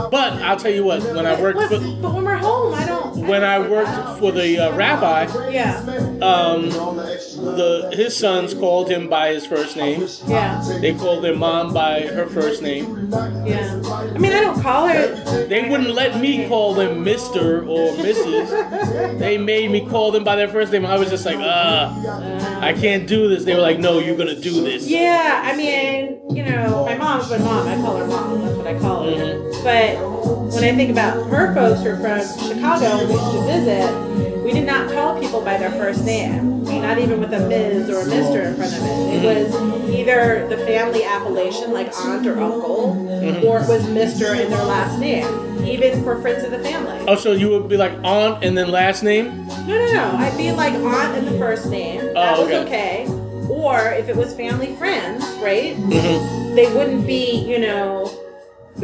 But 0.09 0.33
I'll 0.33 0.57
tell 0.57 0.71
you 0.71 0.83
what, 0.83 1.03
when 1.03 1.25
I 1.25 1.39
work. 1.41 1.55
But, 1.55 1.69
for 1.69 1.79
but 1.79 2.13
when 2.13 2.25
we're 2.25 2.35
home, 2.37 2.73
I 2.73 2.85
don't. 2.85 2.98
When 3.29 3.43
I 3.43 3.59
worked 3.59 4.19
for 4.19 4.31
the 4.31 4.59
uh, 4.59 4.75
rabbi, 4.75 5.27
Yeah. 5.51 5.77
um, 6.21 6.69
the 6.69 7.91
his 7.93 8.15
sons 8.17 8.53
called 8.53 8.89
him 8.89 9.07
by 9.09 9.29
his 9.33 9.45
first 9.45 9.77
name. 9.77 10.07
Yeah. 10.27 10.61
They 10.81 10.93
called 10.93 11.23
their 11.23 11.35
mom 11.35 11.73
by 11.73 12.01
her 12.01 12.25
first 12.27 12.61
name. 12.61 13.09
Yeah. 13.45 13.81
I 14.15 14.17
mean, 14.17 14.33
I 14.33 14.41
don't 14.41 14.61
call 14.61 14.87
her. 14.87 15.45
They 15.47 15.69
wouldn't 15.69 15.91
let 15.93 16.19
me 16.19 16.47
call 16.47 16.73
them 16.73 17.03
Mister 17.03 17.59
or 17.65 17.91
Mrs. 17.93 19.19
They 19.19 19.37
made 19.37 19.71
me 19.71 19.87
call 19.87 20.11
them 20.11 20.23
by 20.23 20.35
their 20.35 20.47
first 20.49 20.71
name. 20.71 20.85
I 20.85 20.97
was 20.97 21.09
just 21.09 21.25
like, 21.25 21.37
ah, 21.39 22.59
I 22.61 22.73
can't 22.73 23.07
do 23.07 23.29
this. 23.29 23.45
They 23.45 23.53
were 23.55 23.61
like, 23.61 23.79
no, 23.79 23.99
you're 23.99 24.17
gonna 24.17 24.39
do 24.39 24.63
this. 24.63 24.87
Yeah, 24.87 25.41
I 25.45 25.55
mean, 25.55 26.19
you 26.35 26.43
know, 26.43 26.85
my 26.85 26.95
mom's 26.97 27.29
my 27.29 27.37
mom. 27.37 27.67
I 27.67 27.75
call 27.75 27.97
her 27.97 28.07
mom. 28.07 28.41
That's 28.41 28.57
what 28.57 28.67
I 28.67 28.79
call 28.79 29.03
her. 29.03 29.11
Mhm. 29.11 29.63
But 29.63 30.38
when 30.53 30.63
I 30.63 30.75
think 30.75 30.89
about 30.91 31.27
her 31.29 31.53
folks 31.53 31.81
who 31.83 31.89
are 31.89 31.97
from 31.97 32.47
Chicago 32.47 32.85
and 32.85 33.07
we 33.09 33.15
used 33.15 33.31
to 33.31 33.41
visit, 33.43 34.43
we 34.43 34.51
did 34.53 34.65
not 34.65 34.91
call 34.91 35.19
people 35.19 35.41
by 35.41 35.57
their 35.57 35.71
first 35.71 36.03
name. 36.05 36.63
Not 36.63 36.97
even 36.97 37.19
with 37.19 37.33
a 37.33 37.39
Ms. 37.47 37.89
or 37.89 37.99
a 38.01 38.03
Mr. 38.05 38.45
in 38.47 38.55
front 38.55 38.73
of 38.73 38.81
it. 38.83 39.23
It 39.23 39.23
was 39.51 39.89
either 39.93 40.47
the 40.47 40.57
family 40.65 41.03
appellation, 41.03 41.71
like 41.71 41.93
aunt 41.97 42.25
or 42.25 42.39
uncle, 42.39 43.07
or 43.45 43.59
it 43.59 43.67
was 43.67 43.83
Mr. 43.87 44.39
in 44.39 44.49
their 44.49 44.63
last 44.63 44.99
name. 44.99 45.27
Even 45.65 46.01
for 46.03 46.19
friends 46.21 46.43
of 46.43 46.51
the 46.51 46.59
family. 46.59 46.97
Oh, 47.07 47.15
so 47.15 47.33
you 47.33 47.49
would 47.49 47.67
be 47.67 47.77
like 47.77 47.91
aunt 48.03 48.43
and 48.43 48.57
then 48.57 48.69
last 48.71 49.03
name? 49.03 49.45
No, 49.47 49.67
no, 49.67 49.93
no. 49.93 50.15
I'd 50.17 50.37
be 50.37 50.51
like 50.51 50.73
aunt 50.73 51.17
and 51.17 51.27
the 51.27 51.37
first 51.37 51.69
name. 51.69 51.99
That 52.13 52.37
Oh, 52.37 52.45
was 52.45 52.51
okay. 52.65 53.05
okay. 53.05 53.49
Or 53.49 53.91
if 53.91 54.07
it 54.09 54.15
was 54.15 54.33
family 54.35 54.75
friends, 54.77 55.23
right? 55.43 55.75
Mm-hmm. 55.75 56.55
They 56.55 56.73
wouldn't 56.73 57.05
be, 57.05 57.39
you 57.45 57.59
know. 57.59 58.05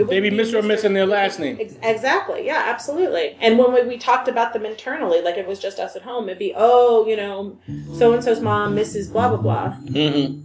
Maybe 0.04 0.30
Mr. 0.32 0.56
or 0.60 0.62
Miss 0.62 0.84
in 0.84 0.94
their 0.94 1.06
last 1.06 1.40
name. 1.40 1.58
Ex- 1.60 1.76
Exactly. 1.84 2.46
Yeah, 2.46 2.64
absolutely. 2.68 3.36
And 3.40 3.58
when 3.58 3.74
we, 3.74 3.84
we 3.84 3.98
talked 3.98 4.28
about 4.28 4.54
them 4.54 4.66
internally, 4.66 5.22
like 5.22 5.36
it 5.38 5.48
was 5.48 5.60
just 5.60 5.80
us 5.80 5.96
at 5.96 6.02
home, 6.02 6.26
it'd 6.30 6.40
be, 6.40 6.54
oh, 6.56 7.06
you 7.08 7.16
know, 7.16 7.58
so 7.98 8.14
and 8.14 8.24
so's 8.24 8.42
mom, 8.42 8.76
Mrs. 8.76 9.12
Blah 9.12 9.30
blah 9.30 9.38
blah. 9.38 9.78
Mm-hmm. 9.86 10.42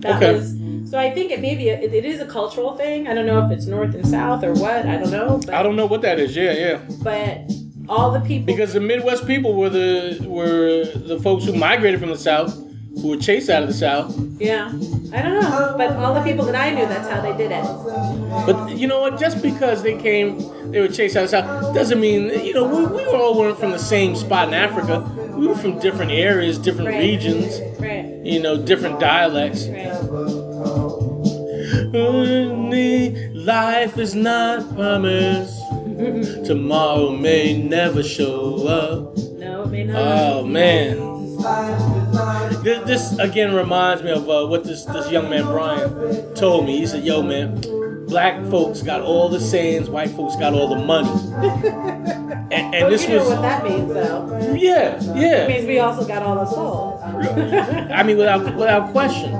That 0.00 0.16
Okay. 0.22 0.34
was. 0.34 0.54
So 0.90 0.98
I 0.98 1.10
think 1.10 1.30
it 1.32 1.40
maybe 1.40 1.68
it, 1.70 1.92
it 1.94 2.04
is 2.04 2.20
a 2.20 2.26
cultural 2.26 2.76
thing. 2.76 3.08
I 3.08 3.14
don't 3.14 3.26
know 3.26 3.44
if 3.44 3.50
it's 3.50 3.66
north 3.66 3.94
and 3.94 4.06
south 4.06 4.44
or 4.44 4.52
what. 4.54 4.86
I 4.86 4.96
don't 4.98 5.10
know. 5.10 5.40
But, 5.44 5.54
I 5.54 5.62
don't 5.62 5.76
know 5.76 5.86
what 5.86 6.02
that 6.02 6.20
is. 6.20 6.36
Yeah, 6.36 6.52
yeah. 6.52 6.80
But 7.02 7.50
all 7.88 8.10
the 8.12 8.20
people. 8.20 8.46
Because 8.46 8.74
the 8.74 8.80
Midwest 8.80 9.26
people 9.26 9.54
were 9.54 9.70
the 9.70 10.24
were 10.28 10.84
the 10.84 11.18
folks 11.20 11.44
who 11.46 11.54
migrated 11.54 12.00
from 12.00 12.10
the 12.10 12.18
South, 12.18 12.54
who 13.00 13.08
were 13.08 13.16
chased 13.16 13.50
out 13.50 13.62
of 13.62 13.68
the 13.68 13.74
South. 13.74 14.14
Yeah, 14.38 14.68
I 15.12 15.22
don't 15.22 15.40
know, 15.40 15.74
but 15.76 15.92
all 15.96 16.14
the 16.14 16.22
people 16.22 16.44
that 16.46 16.54
I 16.54 16.70
knew, 16.70 16.86
that's 16.86 17.08
how 17.08 17.20
they 17.20 17.36
did 17.36 17.50
it. 17.52 17.64
But 18.46 18.76
you 18.76 18.86
know 18.86 19.00
what? 19.00 19.18
Just 19.18 19.42
because 19.42 19.82
they 19.82 19.96
came, 19.96 20.38
they 20.70 20.80
were 20.80 20.88
chased 20.88 21.16
out 21.16 21.24
of 21.24 21.30
the 21.30 21.40
South, 21.42 21.74
doesn't 21.74 22.00
mean 22.00 22.30
you 22.44 22.52
know 22.54 22.64
we, 22.66 22.86
we 22.86 23.04
all 23.06 23.38
weren't 23.38 23.58
from 23.58 23.70
the 23.72 23.78
same 23.78 24.16
spot 24.16 24.48
in 24.48 24.54
Africa. 24.54 25.00
We 25.36 25.46
were 25.48 25.56
from 25.56 25.78
different 25.78 26.12
areas, 26.12 26.58
different 26.58 26.88
Right. 26.90 27.00
regions. 27.00 27.60
Right, 27.80 28.20
You 28.24 28.40
know, 28.40 28.56
different 28.62 29.00
dialects. 29.00 29.66
right. 29.68 29.92
Life 33.44 33.98
is 33.98 34.14
not 34.14 34.74
promised. 34.74 35.60
Tomorrow 36.46 37.10
may 37.16 37.56
never 37.62 38.02
show 38.02 38.66
up. 38.66 39.16
No, 39.38 39.62
it 39.64 39.68
may 39.68 39.84
not. 39.84 39.96
Oh 39.96 40.46
man. 40.46 40.96
This, 42.62 42.86
this 42.86 43.18
again 43.18 43.54
reminds 43.54 44.02
me 44.02 44.10
of 44.10 44.28
uh, 44.28 44.46
what 44.46 44.64
this, 44.64 44.84
this 44.84 45.10
young 45.10 45.28
man 45.30 45.44
Brian 45.44 46.34
told 46.34 46.66
me. 46.66 46.78
He 46.78 46.86
said, 46.86 47.04
"Yo, 47.04 47.22
man, 47.22 47.60
black 48.06 48.44
folks 48.46 48.82
got 48.82 49.00
all 49.00 49.28
the 49.28 49.40
sayings, 49.40 49.90
white 49.90 50.10
folks 50.10 50.36
got 50.36 50.52
all 50.54 50.68
the 50.68 50.84
money." 50.84 51.10
And, 52.54 52.72
and 52.74 52.82
Well, 52.82 52.90
this 52.90 53.02
you 53.04 53.08
know 53.16 53.20
was, 53.20 53.28
what 53.30 53.42
that 53.42 53.64
means, 53.64 53.92
though. 53.92 54.54
yeah, 54.54 54.96
It 54.96 55.16
yeah. 55.16 55.48
means 55.48 55.66
we 55.66 55.78
also 55.80 56.06
got 56.06 56.22
all 56.22 56.36
the 56.36 56.46
soul. 56.46 57.00
I 57.02 58.02
mean, 58.04 58.16
without 58.18 58.44
without 58.54 58.92
question. 58.92 59.32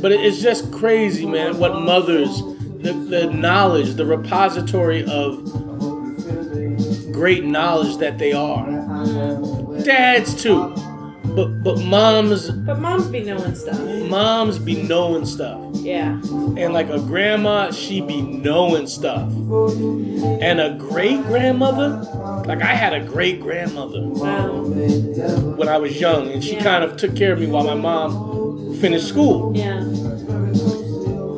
But 0.00 0.12
it- 0.12 0.20
it's 0.20 0.40
just 0.40 0.70
crazy, 0.70 1.26
man. 1.26 1.58
What 1.58 1.80
mothers, 1.80 2.38
the, 2.82 2.92
the 2.92 3.26
knowledge, 3.32 3.94
the 3.94 4.04
repository 4.06 5.02
of 5.06 5.42
great 7.12 7.44
knowledge 7.44 7.96
that 7.96 8.18
they 8.18 8.32
are. 8.32 8.66
Dads 9.82 10.34
too, 10.40 10.72
but 11.36 11.62
but 11.62 11.78
moms 11.84 12.50
But 12.50 12.80
moms 12.80 13.06
be 13.08 13.22
knowing 13.22 13.54
stuff. 13.54 13.78
moms 14.10 14.58
be 14.58 14.82
knowing 14.82 15.24
stuff, 15.26 15.60
Yeah. 15.74 16.18
and 16.56 16.72
like 16.72 16.88
a 16.88 16.98
grandma, 16.98 17.70
she 17.70 18.00
be 18.00 18.20
knowing 18.22 18.86
stuff, 18.86 19.30
and 20.40 20.60
a 20.60 20.74
great 20.78 21.22
grandmother. 21.26 21.90
Like 22.46 22.62
I 22.62 22.74
had 22.74 22.92
a 22.94 23.00
great 23.00 23.40
grandmother 23.40 24.00
Wow. 24.02 24.62
when 25.58 25.68
I 25.68 25.76
was 25.78 26.00
young, 26.00 26.30
and 26.32 26.42
she 26.42 26.54
Yeah. 26.54 26.62
kind 26.64 26.82
of 26.84 26.96
took 26.96 27.14
care 27.14 27.32
of 27.34 27.38
me 27.40 27.46
while 27.46 27.64
my 27.64 27.74
mom 27.74 28.74
finished 28.80 29.06
school. 29.08 29.52
Yeah. 29.54 29.84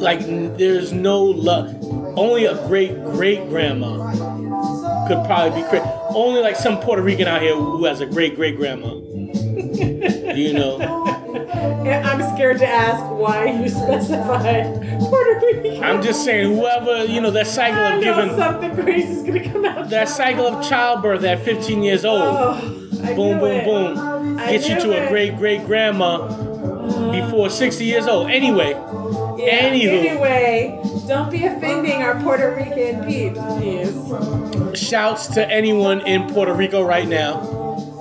like 0.00 0.20
there's 0.58 0.92
no 0.92 1.24
love. 1.24 1.74
Only 2.16 2.44
a 2.46 2.54
great 2.68 2.94
great 3.04 3.48
grandma 3.48 4.12
could 5.08 5.24
probably 5.26 5.60
be 5.60 5.68
great. 5.68 5.82
Only 6.14 6.40
like 6.40 6.54
some 6.54 6.78
Puerto 6.78 7.02
Rican 7.02 7.26
out 7.26 7.42
here 7.42 7.56
who 7.56 7.84
has 7.84 8.00
a 8.00 8.06
great 8.06 8.36
great 8.36 8.56
grandma. 8.56 8.90
You 10.38 10.52
know, 10.60 10.78
Yeah, 11.84 12.02
I'm 12.10 12.34
scared 12.34 12.58
to 12.58 12.66
ask 12.66 13.04
why 13.12 13.46
you 13.50 13.68
specified 13.68 14.64
Puerto 15.00 15.40
Rican. 15.46 15.82
I'm 15.82 16.02
just 16.02 16.24
saying 16.24 16.54
whoever 16.56 17.04
you 17.04 17.20
know 17.20 17.30
that 17.30 17.46
cycle 17.46 17.78
I 17.80 17.94
of 17.94 18.02
know 18.04 18.14
giving 18.22 18.36
something 18.36 18.74
crazy 18.74 19.12
is 19.12 19.22
gonna 19.22 19.52
come 19.52 19.64
out. 19.64 19.88
that 19.90 20.08
cycle 20.08 20.46
of 20.46 20.66
childbirth 20.68 21.24
at 21.24 21.40
15 21.44 21.82
years 21.82 22.04
old. 22.04 22.22
Oh, 22.22 22.60
boom 23.14 23.38
boom 23.38 23.44
it. 23.50 23.64
boom, 23.64 24.38
I 24.38 24.50
gets 24.52 24.68
you 24.68 24.74
knew 24.76 24.80
to 24.82 25.06
a 25.06 25.08
great 25.08 25.36
great 25.36 25.64
grandma 25.66 26.26
before 27.12 27.50
60 27.50 27.84
years 27.84 28.06
old. 28.06 28.30
Anyway, 28.30 28.70
Yeah. 28.70 29.70
Anywho. 29.70 30.04
Anyway, 30.04 30.80
don't 31.06 31.30
be 31.30 31.44
offending 31.44 32.02
our 32.02 32.20
Puerto 32.22 32.54
Rican 32.54 33.04
peeps, 33.06 33.38
please. 33.56 34.78
shouts 34.78 35.26
to 35.28 35.48
anyone 35.50 36.00
in 36.06 36.28
Puerto 36.28 36.52
Rico 36.54 36.82
right 36.82 37.06
now. 37.08 37.40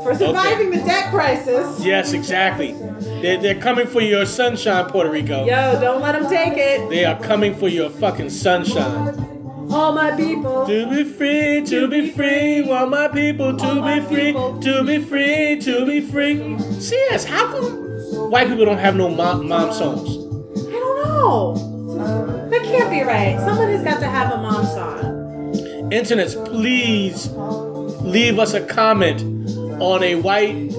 For 0.07 0.15
surviving 0.15 0.69
the 0.69 0.77
debt 0.77 1.11
crisis. 1.11 1.83
Yes, 1.83 2.13
exactly. 2.13 2.71
They're, 3.21 3.37
they're 3.37 3.59
coming 3.59 3.87
for 3.87 4.01
your 4.01 4.25
sunshine, 4.25 4.85
Puerto 4.85 5.09
Rico. 5.09 5.45
Yo, 5.45 5.79
don't 5.81 6.01
let 6.01 6.13
them 6.13 6.29
take 6.29 6.53
it. 6.57 6.89
They 6.89 7.03
are 7.03 7.19
coming 7.19 7.53
for 7.53 7.67
your 7.67 7.89
fucking 7.89 8.29
sunshine. 8.29 9.67
All 9.69 9.91
my 9.91 10.11
people. 10.15 10.65
To 10.65 10.89
be 10.89 11.03
free, 11.03 11.61
to 11.65 11.89
be 11.89 12.09
free, 12.11 12.61
want 12.61 12.89
my 12.89 13.09
people 13.09 13.57
to 13.57 13.65
All 13.65 13.75
my 13.75 13.99
be 13.99 14.05
free, 14.05 14.25
people. 14.27 14.59
to 14.61 14.83
be 14.85 14.99
free, 15.03 15.59
to 15.59 15.85
be 15.85 15.99
free. 15.99 16.57
CS, 16.79 17.25
how 17.25 17.47
come 17.51 18.31
white 18.31 18.47
people 18.47 18.63
don't 18.63 18.77
have 18.77 18.95
no 18.95 19.09
mom, 19.09 19.49
mom 19.49 19.73
songs? 19.73 20.09
I 20.09 20.71
don't 20.71 21.03
know. 21.03 22.47
That 22.49 22.63
can't 22.63 22.89
be 22.89 23.01
right. 23.01 23.37
Someone 23.41 23.67
has 23.67 23.83
got 23.83 23.99
to 23.99 24.07
have 24.07 24.31
a 24.31 24.37
mom 24.37 24.65
song. 24.65 25.91
Internets, 25.91 26.33
please 26.45 27.29
leave 28.01 28.39
us 28.39 28.53
a 28.53 28.61
comment 28.65 29.21
on 29.79 30.03
a 30.03 30.15
white 30.15 30.71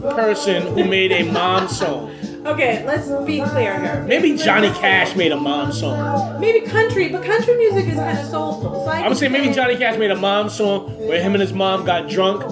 person 0.00 0.74
who 0.74 0.84
made 0.84 1.12
a 1.12 1.30
mom 1.30 1.68
song. 1.68 2.10
Okay, 2.46 2.84
let's 2.84 3.08
be 3.24 3.40
clear 3.40 3.80
here. 3.80 4.04
Maybe 4.06 4.36
Johnny 4.36 4.68
Cash 4.68 5.16
made 5.16 5.32
a 5.32 5.36
mom 5.36 5.72
song. 5.72 6.38
Maybe 6.40 6.66
country, 6.66 7.08
but 7.08 7.24
country 7.24 7.56
music 7.56 7.86
is 7.86 7.94
kind 7.94 8.18
of 8.18 8.26
soulful. 8.26 8.84
So 8.84 8.90
I, 8.90 8.98
I 8.98 9.08
would 9.08 9.08
can 9.08 9.16
say 9.16 9.28
maybe 9.28 9.54
Johnny 9.54 9.76
Cash 9.76 9.98
made 9.98 10.10
a 10.10 10.16
mom 10.16 10.50
song 10.50 10.90
where 11.08 11.22
him 11.22 11.32
and 11.32 11.40
his 11.40 11.54
mom 11.54 11.86
got 11.86 12.10
drunk 12.10 12.42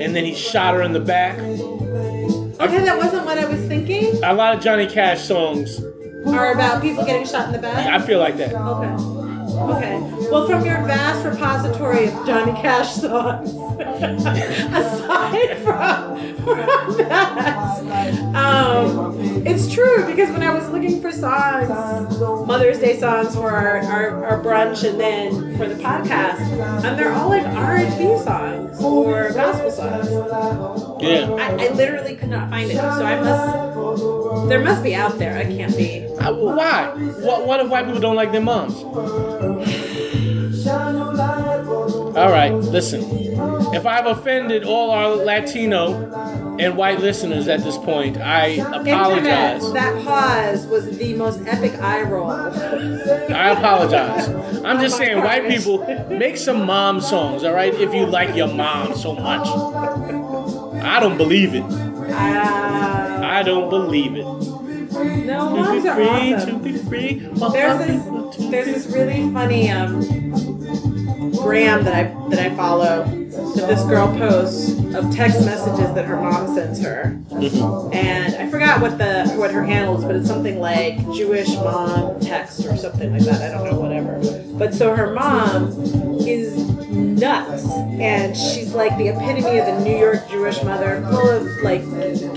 and 0.00 0.14
then 0.14 0.24
he 0.24 0.34
shot 0.34 0.74
her 0.74 0.82
in 0.82 0.92
the 0.92 1.00
back. 1.00 1.38
Okay, 1.38 2.84
that 2.84 2.96
wasn't 2.96 3.26
what 3.26 3.36
I 3.38 3.46
was 3.46 3.60
thinking. 3.66 4.22
A 4.22 4.32
lot 4.32 4.54
of 4.56 4.62
Johnny 4.62 4.86
Cash 4.86 5.22
songs, 5.22 5.82
Are 6.26 6.52
about 6.52 6.80
people 6.80 7.04
getting 7.04 7.26
shot 7.26 7.46
in 7.46 7.52
the 7.52 7.58
back. 7.58 7.86
I 7.88 8.04
feel 8.04 8.20
like 8.20 8.36
that. 8.36 8.54
Okay. 8.54 9.21
Okay. 9.70 10.00
Well, 10.30 10.46
from 10.46 10.64
your 10.64 10.82
vast 10.86 11.24
repository 11.26 12.06
of 12.08 12.26
Johnny 12.26 12.52
Cash 12.52 12.94
songs, 12.94 13.50
aside 13.80 15.58
from, 15.58 16.36
from 16.36 16.96
that, 16.98 18.34
um, 18.34 19.16
it's 19.46 19.72
true 19.72 20.06
because 20.06 20.30
when 20.30 20.42
I 20.42 20.52
was 20.54 20.68
looking 20.70 21.00
for 21.00 21.12
songs, 21.12 21.68
Mother's 22.46 22.78
Day 22.78 22.98
songs 22.98 23.34
for 23.34 23.50
our, 23.50 23.78
our, 23.78 24.24
our 24.24 24.42
brunch 24.42 24.88
and 24.88 24.98
then 24.98 25.56
for 25.58 25.66
the 25.68 25.74
podcast, 25.82 26.40
and 26.84 26.98
they're 26.98 27.12
all 27.12 27.28
like 27.28 27.44
R&B 27.44 28.18
songs 28.18 28.82
or 28.82 29.32
gospel 29.32 29.70
songs. 29.70 30.10
Yeah. 31.02 31.30
I, 31.32 31.66
I 31.66 31.68
literally 31.72 32.16
could 32.16 32.30
not 32.30 32.48
find 32.50 32.70
it, 32.70 32.76
so 32.76 32.82
I 32.82 33.20
must. 33.20 33.71
There 34.48 34.62
must 34.62 34.82
be 34.82 34.94
out 34.94 35.18
there. 35.18 35.36
I 35.36 35.44
can't 35.44 35.76
be. 35.76 36.06
Uh, 36.18 36.32
why? 36.32 36.88
What, 37.20 37.46
what 37.46 37.60
if 37.60 37.68
white 37.68 37.86
people 37.86 38.00
don't 38.00 38.16
like 38.16 38.32
their 38.32 38.40
moms? 38.40 38.82
All 42.14 42.30
right, 42.30 42.52
listen. 42.52 43.02
If 43.74 43.86
I've 43.86 44.06
offended 44.06 44.64
all 44.64 44.90
our 44.90 45.16
Latino 45.16 46.56
and 46.58 46.76
white 46.76 47.00
listeners 47.00 47.48
at 47.48 47.64
this 47.64 47.76
point, 47.78 48.18
I 48.18 48.46
apologize. 48.46 48.86
Internet, 48.86 49.56
apologize. 49.56 49.72
that 49.72 50.04
pause 50.04 50.66
was 50.66 50.98
the 50.98 51.14
most 51.14 51.40
epic 51.46 51.72
eye 51.80 52.02
roll. 52.02 52.30
I 52.30 53.50
apologize. 53.50 54.28
I'm 54.64 54.80
just 54.80 54.96
saying, 54.96 55.22
white 55.22 55.48
people, 55.48 55.84
make 56.08 56.36
some 56.36 56.66
mom 56.66 57.00
songs, 57.00 57.42
all 57.42 57.54
right? 57.54 57.74
If 57.74 57.92
you 57.94 58.06
like 58.06 58.36
your 58.36 58.52
mom 58.52 58.94
so 58.94 59.14
much. 59.14 59.46
I 60.84 61.00
don't 61.00 61.16
believe 61.16 61.54
it. 61.54 61.91
Uh, 62.12 63.20
I 63.24 63.42
don't 63.42 63.70
believe 63.70 64.14
it. 64.16 64.24
no, 64.24 65.48
To 65.48 65.56
moms 65.56 65.86
are 65.86 65.94
free, 65.94 66.04
to 66.30 66.34
awesome. 66.36 66.62
be 66.62 66.76
free. 66.76 67.14
There's 67.52 67.78
this, 67.86 68.50
there's 68.50 68.66
this 68.66 68.86
really 68.94 69.32
funny 69.32 69.70
um, 69.70 70.00
gram 71.32 71.84
that 71.84 71.94
I 71.94 72.28
that 72.30 72.38
I 72.52 72.54
follow 72.54 73.04
that 73.04 73.66
this 73.68 73.82
girl 73.84 74.08
posts 74.16 74.78
of 74.94 75.14
text 75.14 75.44
messages 75.44 75.94
that 75.94 76.04
her 76.04 76.16
mom 76.16 76.54
sends 76.54 76.80
her, 76.82 77.18
and 77.92 78.34
I 78.36 78.48
forgot 78.50 78.80
what 78.80 78.98
the 78.98 79.26
what 79.36 79.50
her 79.50 79.62
handle 79.64 79.98
is, 79.98 80.04
but 80.04 80.14
it's 80.16 80.28
something 80.28 80.60
like 80.60 80.98
Jewish 81.12 81.48
mom 81.48 82.20
text 82.20 82.64
or 82.66 82.76
something 82.76 83.10
like 83.12 83.22
that. 83.22 83.42
I 83.42 83.54
don't 83.56 83.70
know, 83.70 83.78
whatever. 83.80 84.20
But 84.58 84.74
so 84.74 84.94
her 84.94 85.12
mom 85.14 85.72
is 86.20 86.56
nuts, 86.90 87.66
and 87.98 88.36
she's 88.36 88.74
like 88.74 88.96
the 88.98 89.08
epitome 89.08 89.58
of 89.58 89.66
the 89.66 89.80
New 89.84 89.96
York 89.96 90.28
Jewish 90.30 90.62
mother, 90.62 91.04
full 91.10 91.28
of 91.28 91.46
like 91.62 91.82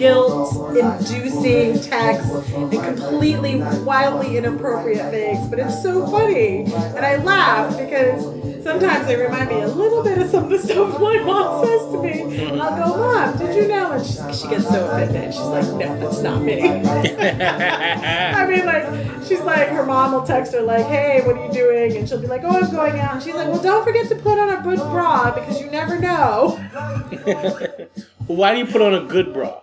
guilt-inducing 0.06 1.82
texts 1.82 2.32
and 2.54 2.72
completely 2.72 3.56
wildly 3.84 4.38
inappropriate 4.38 5.10
things. 5.10 5.48
But 5.50 5.58
it's 5.60 5.82
so 5.82 6.06
funny, 6.08 6.66
and 6.66 7.04
I 7.04 7.16
laugh 7.18 7.76
because 7.76 8.24
sometimes 8.64 9.08
they 9.08 9.16
remind 9.16 9.50
me 9.50 9.62
a 9.62 9.68
little 9.68 10.04
bit 10.04 10.20
of 10.20 10.30
some 10.30 10.44
of 10.44 10.50
the 10.52 10.60
stuff 10.60 11.00
my 11.02 11.18
mom 11.24 11.66
says 11.66 11.82
to 11.92 12.04
me. 12.04 12.60
I'll 12.60 12.78
go, 12.78 12.98
Mom, 12.98 13.38
did 13.38 13.56
you 13.56 13.68
know? 13.68 13.94
And 13.94 14.06
she, 14.06 14.14
she 14.14 14.48
gets 14.48 14.68
so 14.70 14.86
offended. 14.88 15.34
She's 15.34 15.42
like, 15.42 15.66
No, 15.66 16.00
that's 16.00 16.22
not 16.22 16.42
me. 16.44 16.62
I 16.62 18.48
mean, 18.48 18.66
like, 18.66 18.86
she's 19.26 19.42
like, 19.42 19.70
her 19.70 19.86
mom 19.86 20.12
will 20.14 20.24
text 20.24 20.54
her, 20.54 20.62
like, 20.62 20.86
hey, 20.86 21.22
what 21.26 21.36
are 21.36 21.46
you 21.48 21.52
doing? 21.52 21.98
And 21.98 22.08
she'll 22.08 22.22
be 22.22 22.28
like, 22.28 22.44
oh, 22.44 22.62
I'm 22.62 22.72
going 22.72 23.00
out. 23.00 23.16
And 23.16 23.24
she's 23.24 23.34
like, 23.34 23.48
well, 23.48 23.62
don't 23.62 23.84
forget 23.84 24.08
to 24.10 24.16
put 24.16 24.38
on 24.38 24.50
a 24.50 24.62
good 24.62 24.80
bra 24.80 25.32
because 25.32 25.60
you 25.60 25.70
never 25.72 26.00
know. 26.00 26.58
Why 28.28 28.54
do 28.54 28.60
you 28.60 28.66
put 28.66 28.82
on 28.82 28.94
a 28.94 29.02
good 29.02 29.34
bra? 29.34 29.62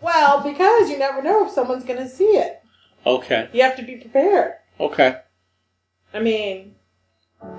Well, 0.00 0.42
because 0.42 0.88
you 0.90 0.98
never 0.98 1.22
know 1.22 1.44
if 1.46 1.52
someone's 1.52 1.84
going 1.84 1.98
to 1.98 2.08
see 2.08 2.24
it. 2.36 2.60
Okay, 3.06 3.48
You 3.52 3.62
have 3.62 3.76
to 3.76 3.82
be 3.82 3.96
prepared. 3.96 4.54
okay. 4.78 5.20
I 6.12 6.18
mean, 6.20 6.74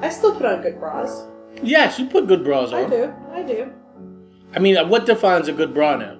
I 0.01 0.09
still 0.09 0.35
put 0.35 0.45
on 0.45 0.61
good 0.61 0.79
bras. 0.79 1.23
Yes, 1.63 1.97
you 1.99 2.05
put 2.07 2.27
good 2.27 2.43
bras 2.43 2.71
on. 2.71 2.85
I 2.85 2.89
do. 2.89 3.13
I 3.31 3.41
do. 3.43 3.71
I 4.53 4.59
mean, 4.59 4.75
what 4.89 5.05
defines 5.05 5.47
a 5.47 5.53
good 5.53 5.73
bra 5.73 5.95
now? 5.95 6.17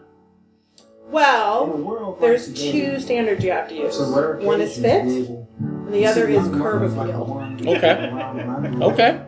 Well, 1.09 2.17
there's 2.21 2.53
two 2.53 2.99
standards 2.99 3.43
you 3.43 3.51
have 3.51 3.67
to 3.67 3.75
use. 3.75 3.99
One 3.99 4.61
is 4.61 4.77
fit, 4.77 5.03
and 5.05 5.93
the 5.93 6.05
other 6.05 6.27
is 6.29 6.47
curb 6.47 6.83
appeal, 6.83 7.57
Okay, 7.67 8.11
okay, 8.81 9.21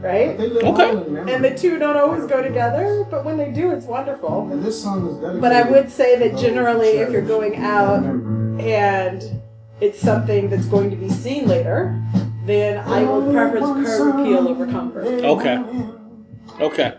right? 0.00 0.38
okay. 0.40 0.90
And 1.32 1.44
the 1.44 1.54
two 1.56 1.78
don't 1.78 1.96
always 1.96 2.24
go 2.26 2.42
together, 2.42 3.06
but 3.10 3.24
when 3.24 3.36
they 3.36 3.50
do, 3.50 3.70
it's 3.70 3.86
wonderful. 3.86 4.50
And 4.50 4.62
this 4.64 4.80
song 4.82 5.06
is 5.08 5.14
dedicated 5.16 5.40
But 5.40 5.52
I 5.52 5.62
would 5.70 5.90
say 5.90 6.18
that 6.18 6.38
generally, 6.38 6.98
if 6.98 7.10
you're 7.10 7.22
going 7.22 7.56
out 7.56 8.04
and 8.04 9.40
it's 9.80 10.00
something 10.00 10.48
that's 10.50 10.66
going 10.66 10.90
to 10.90 10.96
be 10.96 11.08
seen 11.08 11.46
later, 11.46 12.00
then 12.44 12.78
I 12.78 13.02
will 13.02 13.30
preference 13.30 13.86
curb 13.86 14.20
appeal 14.20 14.48
over 14.48 14.66
comfort. 14.66 15.04
Okay. 15.06 15.64
Okay. 16.60 16.94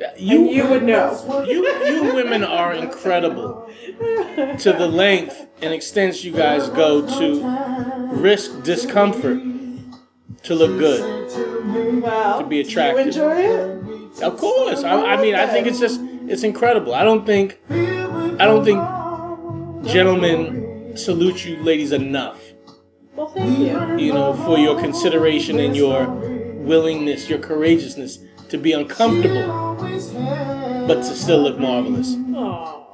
And 0.00 0.18
You, 0.18 0.50
you 0.50 0.66
would 0.66 0.82
know. 0.82 1.44
you, 1.46 1.66
you 1.86 2.14
women 2.14 2.42
are 2.42 2.72
incredible 2.74 3.70
to 4.58 4.72
the 4.72 4.88
length 4.88 5.46
and 5.62 5.72
extents 5.72 6.24
you 6.24 6.32
guys 6.32 6.68
go 6.70 7.06
to 7.06 8.10
risk 8.12 8.64
discomfort 8.64 9.40
to 10.44 10.54
look 10.54 10.78
good. 10.78 12.02
Well, 12.02 12.40
To 12.40 12.46
be 12.46 12.60
attractive. 12.60 13.14
You 13.14 13.22
enjoy 13.22 13.36
it? 13.36 14.22
Of 14.22 14.36
course. 14.38 14.82
I, 14.84 15.14
I 15.14 15.22
mean, 15.22 15.34
I 15.34 15.46
think 15.46 15.66
it's 15.66 15.78
just, 15.80 16.00
it's 16.28 16.42
incredible. 16.42 16.94
I 16.94 17.04
don't 17.04 17.24
think, 17.24 17.58
I 17.70 18.44
don't 18.44 18.64
think 18.64 18.80
gentlemen 19.86 20.96
salute 20.96 21.44
you 21.44 21.56
ladies 21.62 21.92
enough, 21.92 22.40
Well, 23.16 23.28
thank 23.28 23.58
you. 23.58 24.06
you 24.06 24.12
know, 24.12 24.34
for 24.34 24.58
your 24.58 24.78
consideration 24.78 25.58
and 25.58 25.74
your 25.76 26.06
willingness, 26.06 27.28
your 27.30 27.38
courageousness 27.38 28.18
to 28.50 28.58
be 28.58 28.72
uncomfortable, 28.72 29.76
but 30.86 30.96
to 30.96 31.14
still 31.16 31.40
look 31.42 31.58
marvelous. 31.58 32.16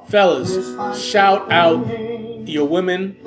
Fellas, 0.07 0.99
shout 0.99 1.51
out 1.51 1.85
your 2.49 2.65
women 2.67 3.17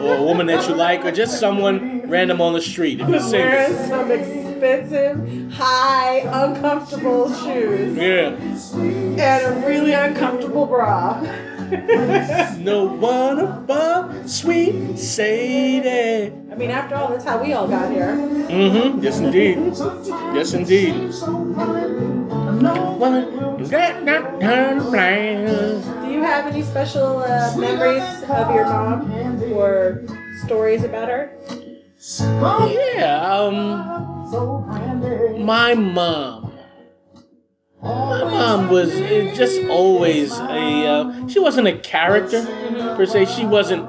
or 0.00 0.16
a 0.16 0.22
woman 0.22 0.46
that 0.46 0.68
you 0.68 0.74
like 0.74 1.04
or 1.04 1.10
just 1.12 1.38
someone 1.40 2.02
random 2.08 2.40
on 2.40 2.52
the 2.52 2.60
street. 2.60 3.00
If 3.00 3.08
you're 3.08 3.30
Wearing 3.30 3.74
some 3.88 4.10
expensive, 4.10 5.52
high, 5.52 6.18
uncomfortable 6.24 7.32
shoes 7.32 7.96
Yeah. 7.96 8.36
and 8.78 9.64
a 9.64 9.66
really 9.66 9.92
uncomfortable 9.92 10.66
bra. 10.66 11.20
No 12.58 12.86
one 12.86 13.38
above 13.40 14.28
sweet 14.28 14.98
Sadie. 14.98 16.32
I 16.50 16.54
mean, 16.54 16.70
after 16.70 16.94
all, 16.94 17.08
that's 17.10 17.24
how 17.24 17.42
we 17.42 17.52
all 17.52 17.68
got 17.68 17.92
here. 17.92 18.16
Mm-hmm. 18.16 19.00
Yes, 19.02 19.18
indeed. 19.20 19.58
Yes, 20.34 20.54
indeed. 20.54 21.12
One 22.60 23.62
that 23.70 24.04
blind. 24.40 25.84
Do 26.02 26.10
you 26.10 26.22
have 26.22 26.46
any 26.46 26.62
special 26.62 27.18
uh, 27.18 27.54
memories 27.56 28.22
of 28.24 28.52
your 28.54 28.64
mom 28.64 29.12
or 29.52 30.04
stories 30.44 30.82
about 30.82 31.08
her? 31.08 31.30
Yeah. 32.98 33.30
Um. 33.30 35.44
My 35.44 35.74
mom. 35.74 36.52
My 37.80 38.24
mom 38.24 38.68
was 38.70 38.92
uh, 38.92 39.32
just 39.36 39.62
always 39.66 40.32
a. 40.32 40.86
Uh, 40.86 41.28
she 41.28 41.38
wasn't 41.38 41.68
a 41.68 41.78
character 41.78 42.44
per 42.96 43.06
se. 43.06 43.26
She 43.26 43.44
wasn't. 43.44 43.88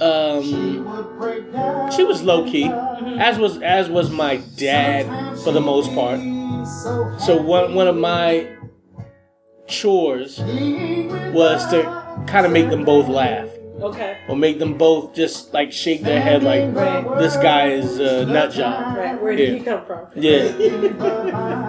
Um, 0.00 1.90
she 1.90 2.04
was 2.04 2.22
low 2.22 2.44
key, 2.44 2.64
as 2.68 3.38
was 3.38 3.60
as 3.62 3.88
was 3.88 4.10
my 4.10 4.36
dad 4.56 5.38
for 5.38 5.52
the 5.52 5.60
most 5.60 5.94
part. 5.94 6.20
So 6.64 7.36
one 7.40 7.74
one 7.74 7.88
of 7.88 7.96
my 7.96 8.46
chores 9.66 10.38
was 11.32 11.66
to 11.70 11.82
kind 12.26 12.44
of 12.46 12.52
make 12.52 12.70
them 12.70 12.84
both 12.84 13.08
laugh 13.08 13.48
Okay. 13.80 14.18
or 14.28 14.36
make 14.36 14.58
them 14.58 14.76
both 14.76 15.14
just 15.14 15.54
like 15.54 15.72
shake 15.72 16.02
their 16.02 16.20
head 16.20 16.42
like 16.42 16.74
Right. 16.74 17.18
this 17.18 17.36
guy 17.36 17.68
is 17.68 17.98
a 17.98 18.26
nut 18.26 18.50
job. 18.52 18.96
Right. 18.96 19.22
Where 19.22 19.34
did 19.36 19.48
Yeah. 19.48 19.58
he 19.58 19.64
come 19.64 19.84
from? 19.86 20.06
Yeah, 20.16 20.42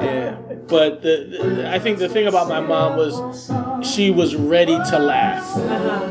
yeah. 0.01 0.35
But 0.67 1.01
the, 1.03 1.15
the, 1.55 1.69
I 1.71 1.79
think 1.79 1.99
the 1.99 2.09
thing 2.09 2.27
about 2.27 2.47
my 2.49 2.59
mom 2.59 2.97
was 2.97 3.49
she 3.87 4.09
was 4.11 4.35
ready 4.35 4.77
to 4.89 4.99
laugh, 4.99 5.45
Uh-huh. 5.55 6.03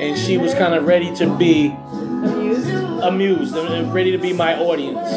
and 0.00 0.18
she 0.18 0.36
was 0.38 0.54
kind 0.54 0.74
of 0.74 0.86
ready 0.86 1.14
to 1.16 1.26
be 1.36 1.74
Amused? 2.22 2.68
amused 3.02 3.56
and 3.56 3.92
ready 3.94 4.10
to 4.12 4.18
be 4.18 4.32
my 4.32 4.56
audience. 4.58 5.10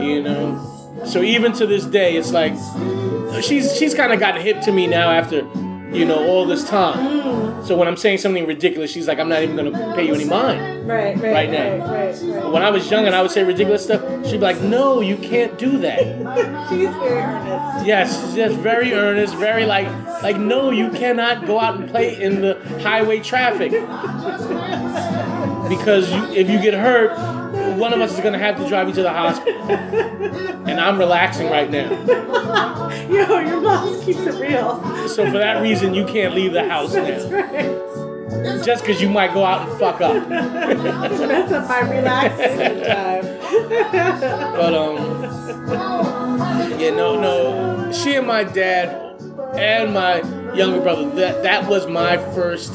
You 0.00 0.22
know. 0.22 0.66
So 1.06 1.22
even 1.22 1.52
to 1.54 1.66
this 1.66 1.84
day, 1.84 2.16
it's 2.16 2.32
like 2.32 2.54
she's 3.42 3.76
she's 3.76 3.94
kind 3.94 4.12
of 4.12 4.20
gotten 4.20 4.42
hip 4.42 4.60
to 4.62 4.72
me 4.72 4.86
now 4.86 5.10
after 5.10 5.38
you 5.92 6.04
know 6.04 6.26
all 6.26 6.46
this 6.46 6.68
time. 6.68 6.98
Mm. 6.98 7.66
So 7.66 7.76
when 7.76 7.88
I'm 7.88 7.96
saying 7.96 8.18
something 8.18 8.46
ridiculous, 8.46 8.90
she's 8.90 9.08
like, 9.08 9.18
I'm 9.18 9.28
not 9.28 9.42
even 9.42 9.56
gonna 9.56 9.94
pay 9.94 10.06
you 10.06 10.14
any 10.14 10.24
mind. 10.24 10.88
Right, 10.88 11.16
right, 11.16 11.32
Right 11.32 11.50
now. 11.50 11.76
Right, 11.78 12.14
right, 12.14 12.22
right. 12.22 12.52
When 12.52 12.62
I 12.62 12.70
was 12.70 12.90
young 12.90 13.06
and 13.06 13.14
I 13.14 13.22
would 13.22 13.30
say 13.30 13.44
ridiculous 13.44 13.84
stuff, 13.84 14.02
She'd 14.24 14.36
be 14.36 14.42
like, 14.42 14.60
"No, 14.60 15.00
you 15.00 15.16
can't 15.16 15.58
do 15.58 15.78
that." 15.78 15.98
She's 16.68 16.88
very 16.88 17.20
earnest. 17.20 17.86
Yes, 17.86 18.20
she's 18.20 18.34
just 18.34 18.56
very 18.58 18.92
earnest, 18.92 19.34
very 19.36 19.64
like, 19.64 19.88
like, 20.22 20.36
no, 20.38 20.70
you 20.70 20.90
cannot 20.90 21.46
go 21.46 21.58
out 21.58 21.76
and 21.80 21.88
play 21.88 22.20
in 22.20 22.42
the 22.42 22.54
highway 22.82 23.20
traffic 23.20 23.70
because 25.68 26.12
you, 26.12 26.24
if 26.32 26.50
you 26.50 26.60
get 26.60 26.74
hurt, 26.74 27.10
one 27.80 27.92
of 27.92 28.00
us 28.00 28.12
is 28.12 28.20
gonna 28.20 28.38
have 28.38 28.56
to 28.58 28.68
drive 28.68 28.88
you 28.88 28.94
to 28.94 29.02
the 29.02 29.10
hospital. 29.10 29.60
And 30.68 30.78
I'm 30.78 30.98
relaxing 30.98 31.48
right 31.50 31.70
now, 31.70 31.90
Yo, 33.10 33.38
your 33.40 33.60
mom 33.60 34.00
keeps 34.02 34.20
it 34.20 34.34
real. 34.40 35.08
so 35.08 35.24
for 35.30 35.38
that 35.38 35.60
reason, 35.62 35.94
you 35.94 36.04
can't 36.04 36.34
leave 36.34 36.52
the 36.52 36.68
house 36.68 36.92
That's 36.92 37.24
now, 37.24 37.40
right. 37.40 38.64
just 38.64 38.84
because 38.84 39.00
you 39.02 39.08
might 39.08 39.32
go 39.32 39.44
out 39.44 39.68
and 39.68 39.78
fuck 39.78 40.00
up. 40.00 40.28
That's 40.28 41.52
up 41.52 41.68
my 41.68 41.80
relaxing 41.80 42.84
time. 42.84 43.24
But 44.54 44.74
um, 44.74 44.96
yeah, 46.78 46.90
no, 46.90 47.20
no. 47.20 47.90
She 47.92 48.14
and 48.14 48.26
my 48.26 48.44
dad 48.44 49.16
and 49.54 49.92
my 49.94 50.20
younger 50.54 50.80
brother. 50.80 51.08
That 51.10 51.42
that 51.42 51.68
was 51.68 51.86
my 51.86 52.16
first 52.34 52.72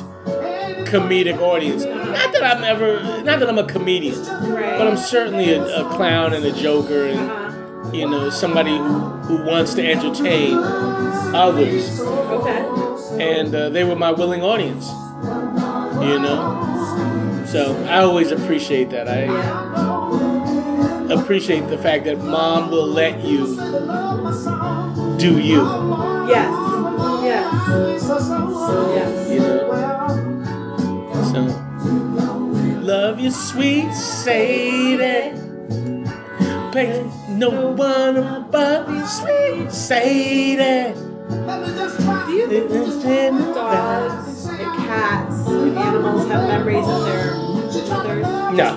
comedic 0.99 1.37
audience. 1.39 1.83
Not 1.83 2.31
that 2.33 2.43
I'm 2.43 2.63
ever, 2.63 3.01
not 3.23 3.39
that 3.39 3.49
I'm 3.49 3.57
a 3.57 3.65
comedian, 3.67 4.15
Right. 4.25 4.77
but 4.77 4.87
I'm 4.87 4.97
certainly 4.97 5.53
a, 5.53 5.61
a 5.63 5.89
clown 5.95 6.33
and 6.33 6.45
a 6.45 6.51
joker 6.51 7.05
and 7.07 7.19
Uh-huh. 7.19 7.91
you 7.93 8.09
know 8.09 8.29
somebody 8.29 8.75
who, 8.77 8.99
who 9.27 9.45
wants 9.45 9.73
to 9.75 9.81
entertain 9.85 10.57
others. 11.35 11.99
Okay. 12.01 12.61
And 13.21 13.53
uh, 13.55 13.69
they 13.69 13.83
were 13.83 13.95
my 13.95 14.11
willing 14.11 14.41
audience. 14.41 14.87
You 16.05 16.19
know, 16.19 17.43
so 17.47 17.61
I 17.87 17.99
always 17.99 18.31
appreciate 18.31 18.89
that. 18.91 19.07
I 19.07 19.23
appreciate 21.13 21.67
the 21.69 21.77
fact 21.77 22.03
that 22.05 22.17
mom 22.19 22.69
will 22.71 22.87
let 22.87 23.23
you 23.23 23.55
do 25.17 25.39
you. 25.39 25.61
Yes. 26.27 26.51
Yes. 27.23 28.03
Yes. 28.03 29.29
You 29.31 29.39
know. 29.39 29.94
Love 32.81 33.19
you, 33.19 33.29
sweet 33.31 33.91
Sadie. 33.93 35.31
Place 36.71 37.05
no 37.29 37.49
one 37.73 38.17
above 38.17 38.89
you, 38.89 39.05
sweet 39.05 39.69
Sadie. 39.71 40.93
Do 42.47 42.55
you 42.55 43.01
think 43.01 43.39
dogs 43.53 44.45
and 44.47 44.59
cats 44.87 45.47
and 45.47 45.77
animals 45.77 46.27
have 46.29 46.47
memories 46.47 46.87
of 46.87 47.05
their 47.05 47.35
mothers? 47.89 48.55
No. 48.55 48.75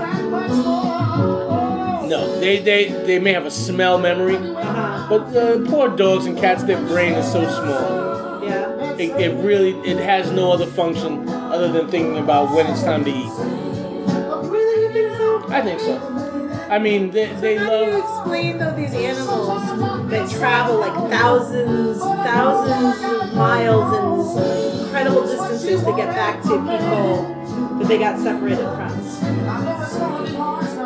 No, 2.08 2.40
they, 2.40 2.58
they, 2.60 2.88
they 3.06 3.18
may 3.18 3.32
have 3.34 3.44
a 3.46 3.50
smell 3.50 3.98
memory, 3.98 4.36
Uh-huh. 4.36 5.06
but 5.08 5.36
uh, 5.36 5.58
poor 5.70 5.88
dogs 5.94 6.24
and 6.26 6.36
cats, 6.38 6.64
their 6.64 6.80
brain 6.86 7.12
is 7.12 7.30
so 7.30 7.46
small. 7.46 8.42
Yeah. 8.42 8.94
It, 8.94 9.10
it 9.20 9.44
really 9.44 9.72
it 9.88 9.98
has 9.98 10.32
no 10.32 10.50
other 10.52 10.66
function 10.66 11.28
other 11.58 11.72
than 11.72 11.88
thinking 11.88 12.18
about 12.18 12.54
when 12.54 12.66
it's 12.68 12.84
time 12.84 13.04
to 13.04 13.10
eat. 13.10 13.32
Really, 14.48 14.82
you 14.86 14.92
think 14.92 15.16
so? 15.18 15.44
I 15.48 15.60
think 15.60 15.80
so. 15.80 15.98
I 16.70 16.78
mean, 16.78 17.10
they, 17.10 17.26
they 17.34 17.56
How 17.56 17.68
do 17.68 17.86
you 17.86 17.92
love. 17.98 18.20
explain 18.20 18.58
though 18.58 18.76
these 18.76 18.94
animals 18.94 19.48
that 20.10 20.30
travel 20.30 20.78
like 20.78 21.10
thousands, 21.10 21.98
thousands 21.98 23.02
of 23.04 23.34
miles 23.34 24.36
and 24.36 24.80
incredible 24.82 25.22
distances 25.22 25.82
to 25.82 25.96
get 25.96 26.08
back 26.14 26.42
to 26.42 26.48
people 26.50 27.78
that 27.78 27.88
they 27.88 27.98
got 27.98 28.20
separated 28.20 28.58
from? 28.58 28.94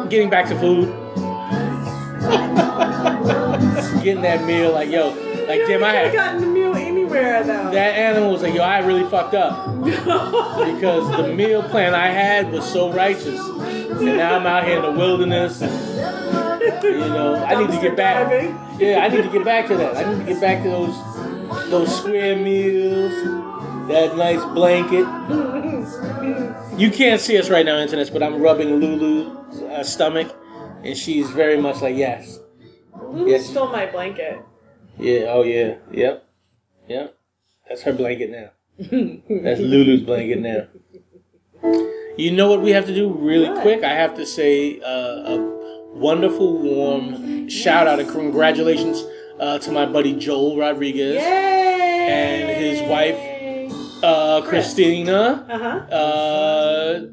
getting 0.08 0.30
back 0.30 0.48
to 0.48 0.58
food. 0.58 0.88
Getting 4.02 4.22
that 4.22 4.44
meal, 4.46 4.72
like 4.72 4.88
yo, 4.90 5.08
like 5.08 5.60
damn, 5.66 5.82
I 5.84 5.92
could 5.92 5.94
have 5.94 6.04
had 6.06 6.12
gotten 6.12 6.40
the 6.40 6.46
meal 6.46 6.72
though. 7.12 7.70
that 7.70 7.94
animal 7.96 8.32
was 8.32 8.42
like 8.42 8.54
yo, 8.54 8.62
I 8.62 8.78
really 8.78 9.08
fucked 9.08 9.34
up 9.34 9.66
because 9.84 11.16
the 11.16 11.32
meal 11.34 11.62
plan 11.62 11.94
I 11.94 12.06
had 12.08 12.50
was 12.52 12.64
so 12.70 12.92
righteous, 12.92 13.38
and 13.40 14.04
now 14.16 14.36
I'm 14.38 14.46
out 14.46 14.64
here 14.64 14.76
in 14.76 14.82
the 14.82 14.92
wilderness, 14.92 15.60
and 15.62 15.72
you 16.82 16.98
know 17.00 17.34
I 17.44 17.54
need 17.60 17.70
to 17.74 17.80
get 17.80 17.96
back. 17.96 18.30
Yeah, 18.80 18.98
I 19.04 19.08
need 19.08 19.22
to 19.22 19.30
get 19.30 19.44
back 19.44 19.66
to 19.68 19.76
that. 19.76 19.96
I 19.96 20.12
need 20.12 20.26
to 20.26 20.32
get 20.32 20.40
back 20.40 20.62
to 20.62 20.70
those 20.70 21.70
those 21.70 21.96
square 21.98 22.36
meals, 22.36 23.12
that 23.88 24.16
nice 24.16 24.42
blanket. 24.54 25.06
You 26.78 26.90
can't 26.90 27.20
see 27.20 27.38
us 27.38 27.50
right 27.50 27.66
now, 27.66 27.78
internet, 27.78 28.10
but 28.12 28.22
I'm 28.22 28.40
rubbing 28.40 28.76
Lulu's 28.80 29.60
uh, 29.62 29.82
stomach, 29.84 30.34
and 30.82 30.96
she's 30.96 31.28
very 31.30 31.60
much 31.60 31.82
like 31.82 31.96
yes. 31.96 32.38
Lulu 32.98 33.30
Yes. 33.30 33.46
stole 33.48 33.68
my 33.68 33.86
blanket. 33.86 34.40
Yeah, 34.98 35.26
oh 35.28 35.42
yeah, 35.42 35.76
yep, 35.90 36.24
yep. 36.88 37.16
That's 37.68 37.82
her 37.82 37.92
blanket 37.92 38.30
now. 38.30 38.50
That's 38.78 39.60
Lulu's 39.60 40.02
blanket 40.02 40.40
now. 40.40 40.66
You 42.16 42.30
know 42.32 42.48
what 42.48 42.60
we 42.60 42.70
have 42.72 42.86
to 42.86 42.94
do 42.94 43.10
really 43.10 43.48
What? 43.48 43.62
quick? 43.62 43.84
I 43.84 43.94
have 43.94 44.14
to 44.16 44.26
say 44.26 44.80
uh, 44.80 45.34
a 45.34 45.38
wonderful, 45.94 46.58
warm 46.58 47.48
shout 47.48 47.86
out 47.86 48.00
and 48.00 48.08
congratulations 48.08 49.02
uh, 49.40 49.58
to 49.60 49.72
my 49.72 49.86
buddy 49.86 50.14
Joel 50.14 50.58
Rodriguez, 50.58 51.16
Yay! 51.16 52.08
And 52.08 52.50
his 52.62 52.82
wife, 52.88 54.02
uh, 54.04 54.42
Christina. 54.42 55.46
Uh 55.48 55.58
huh. 55.58 55.94
Uh, 55.94 57.06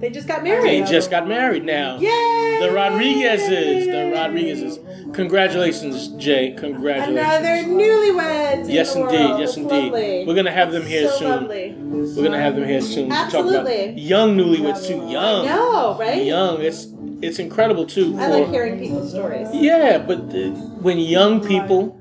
They 0.00 0.10
just 0.10 0.26
got 0.26 0.42
married. 0.42 0.64
they 0.64 0.82
just 0.90 1.10
got 1.10 1.28
married 1.28 1.64
now. 1.64 1.98
Yay! 1.98 2.58
The 2.60 2.68
Rodriguezes. 2.74 3.84
The 3.86 4.12
Rodriguezes. 4.16 5.14
Congratulations, 5.14 6.08
Jay. 6.22 6.54
Congratulations. 6.56 7.18
Another 7.18 7.68
newlyweds. 7.68 8.64
in 8.64 8.70
Yes, 8.70 8.94
the 8.94 9.00
indeed. 9.02 9.18
world. 9.28 9.40
Yes, 9.40 9.48
That's 9.54 9.56
indeed. 9.58 9.92
lovely. 9.92 10.24
We're 10.26 10.34
gonna 10.34 10.50
have 10.50 10.72
them 10.72 10.86
here 10.86 11.08
so 11.08 11.16
soon. 11.18 11.28
Lovely. 11.30 11.74
We're 11.78 12.22
gonna 12.24 12.38
have 12.40 12.54
them 12.56 12.66
here 12.66 12.80
soon 12.80 13.08
to 13.10 13.14
talk 13.14 13.24
Absolutely. 13.26 13.84
about 13.84 13.98
young 13.98 14.36
newlyweds 14.36 14.86
too. 14.86 15.06
Young, 15.10 15.44
No, 15.46 15.96
right? 15.98 16.24
young. 16.24 16.62
It's 16.62 16.86
it's 17.22 17.38
incredible 17.38 17.84
too. 17.86 18.14
For 18.16 18.22
I 18.22 18.26
like 18.28 18.48
hearing 18.48 18.78
people's 18.78 19.10
stories. 19.10 19.48
yeah, 19.52 19.98
but 19.98 20.20
uh, 20.34 20.50
when 20.80 20.98
young 20.98 21.40
people, 21.46 21.98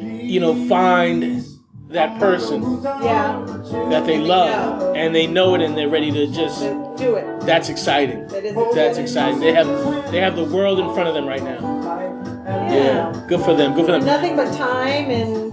you 0.00 0.38
know, 0.38 0.54
find 0.68 1.44
that 1.94 2.18
person 2.18 2.82
Yeah. 2.82 3.40
that 3.90 4.04
they 4.06 4.18
love 4.18 4.94
and 4.96 5.14
they 5.14 5.26
know 5.26 5.54
it 5.54 5.62
and 5.62 5.76
they're 5.76 5.88
ready 5.88 6.10
to 6.10 6.26
just 6.26 6.60
do 6.96 7.14
it. 7.16 7.40
that's 7.42 7.68
exciting. 7.68 8.26
That 8.28 8.44
is 8.44 8.54
That's 8.74 8.98
exciting. 8.98 9.36
exciting. 9.36 9.40
They 9.40 9.52
have 9.52 10.12
they 10.12 10.20
have 10.20 10.36
the 10.36 10.44
world 10.44 10.78
in 10.80 10.92
front 10.94 11.08
of 11.08 11.14
them 11.14 11.26
right 11.26 11.42
now. 11.42 11.58
Yeah, 12.46 13.24
good 13.26 13.40
for 13.40 13.54
them. 13.54 13.72
Good 13.74 13.86
for 13.86 13.92
them. 13.92 14.04
Nothing 14.04 14.36
but 14.36 14.52
time 14.54 15.10
and 15.10 15.52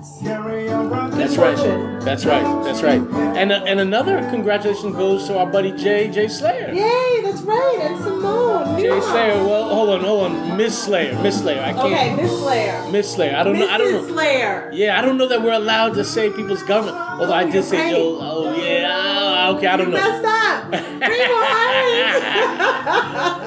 That's 1.14 1.38
right. 1.38 1.56
That's 2.02 2.26
right. 2.26 2.64
That's 2.66 2.82
right. 2.84 3.02
And 3.38 3.52
uh, 3.52 3.64
and 3.66 3.80
another 3.80 4.20
congratulations 4.30 4.96
goes 4.96 5.26
to 5.28 5.38
our 5.38 5.46
buddy 5.46 5.72
Jay 5.72 6.10
Jay 6.10 6.28
Slayer. 6.28 6.74
Yay, 6.74 7.22
that's 7.24 7.42
right. 7.44 7.78
And 7.82 7.98
Simone. 8.04 8.78
Jay 8.80 8.88
Newman. 8.90 9.02
Slayer. 9.04 9.44
Well, 9.46 9.70
hold 9.70 9.90
on, 9.90 10.02
hold 10.02 10.24
on. 10.32 10.58
Miss 10.58 10.78
Slayer. 10.84 11.18
Miss 11.22 11.40
Slayer. 11.40 11.62
I 11.62 11.72
can't. 11.74 11.94
Okay, 11.94 12.16
Miss 12.16 12.32
Slayer. 12.40 12.86
Miss 12.92 13.14
Slayer. 13.14 13.36
I 13.38 13.44
don't 13.44 13.58
know. 13.60 13.68
I 13.70 13.78
don't 13.78 13.88
Mrs. 13.94 14.08
know. 14.08 14.14
Slayer. 14.14 14.70
Yeah, 14.74 14.98
I 15.00 15.02
don't 15.02 15.18
know 15.18 15.28
that 15.30 15.42
we're 15.42 15.54
allowed 15.54 15.94
to 15.94 16.04
say 16.04 16.30
people's 16.30 16.64
government. 16.64 16.98
Although 16.98 17.34
I 17.34 17.46
did 17.50 17.64
say 17.64 17.78
Right. 17.78 17.92
Joe. 17.96 18.18
Oh 18.22 18.54
yeah. 18.56 18.88
ah, 18.92 19.50
Okay, 19.56 19.68
I 19.68 19.78
don't 19.78 19.92
You 19.92 19.98
know. 19.98 20.22
messed 20.22 20.26
up. 20.26 20.42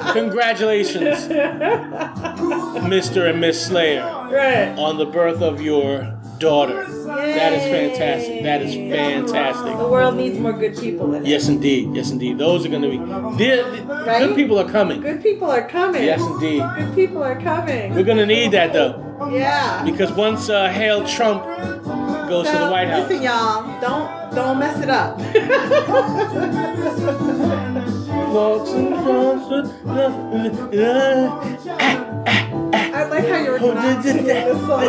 Congratulations, 0.15 1.27
Mr. 2.49 3.29
and 3.29 3.39
Miss 3.41 3.65
Slayer, 3.65 4.03
right. 4.31 4.77
on 4.77 4.97
the 4.97 5.05
birth 5.05 5.41
of 5.41 5.61
your 5.61 6.13
daughter. 6.39 6.83
That 7.05 7.53
is 7.53 7.63
fantastic. 7.63 8.43
That 8.43 8.61
is 8.61 8.75
fantastic. 8.75 9.77
The 9.77 9.87
world 9.87 10.15
needs 10.17 10.37
more 10.37 10.53
good 10.53 10.75
people 10.77 11.13
in 11.15 11.23
it. 11.25 11.27
Yes, 11.27 11.47
indeed. 11.47 11.95
Yes, 11.95 12.11
indeed. 12.11 12.37
Those 12.37 12.65
are 12.65 12.69
going 12.69 12.81
to 12.81 12.89
be. 12.89 12.97
they're- 13.37 13.65
Right? 14.05 14.19
Good 14.27 14.35
people 14.35 14.59
are 14.59 14.69
coming. 14.69 15.01
Good 15.01 15.23
people 15.23 15.49
are 15.49 15.67
coming. 15.67 16.03
Yes, 16.03 16.21
indeed. 16.21 16.61
Good 16.77 16.93
people 16.93 17.23
are 17.23 17.39
coming. 17.41 17.93
We're 17.95 18.03
going 18.03 18.17
to 18.19 18.25
need 18.25 18.51
that 18.51 18.71
though, 18.73 19.29
Yeah. 19.31 19.83
because 19.83 20.11
once 20.11 20.47
uh, 20.49 20.69
Hail 20.69 21.05
Trump 21.07 21.43
goes 22.29 22.45
to 22.47 22.57
the 22.57 22.69
White 22.69 22.87
House. 22.89 23.09
Listen, 23.09 23.23
y'all, 23.23 23.81
don't 23.81 24.35
don't 24.35 24.59
mess 24.59 24.79
it 24.83 24.89
up. 24.89 25.17
Walks 28.35 28.71
in 28.71 28.91
front 28.91 29.49
of- 29.53 29.71
I 32.93 33.07
like 33.09 33.27
how 33.29 33.37
you're 33.37 33.63
oh, 33.63 33.73
not 33.73 34.03
singing 34.03 34.25
this 34.25 34.59
song. 34.59 34.83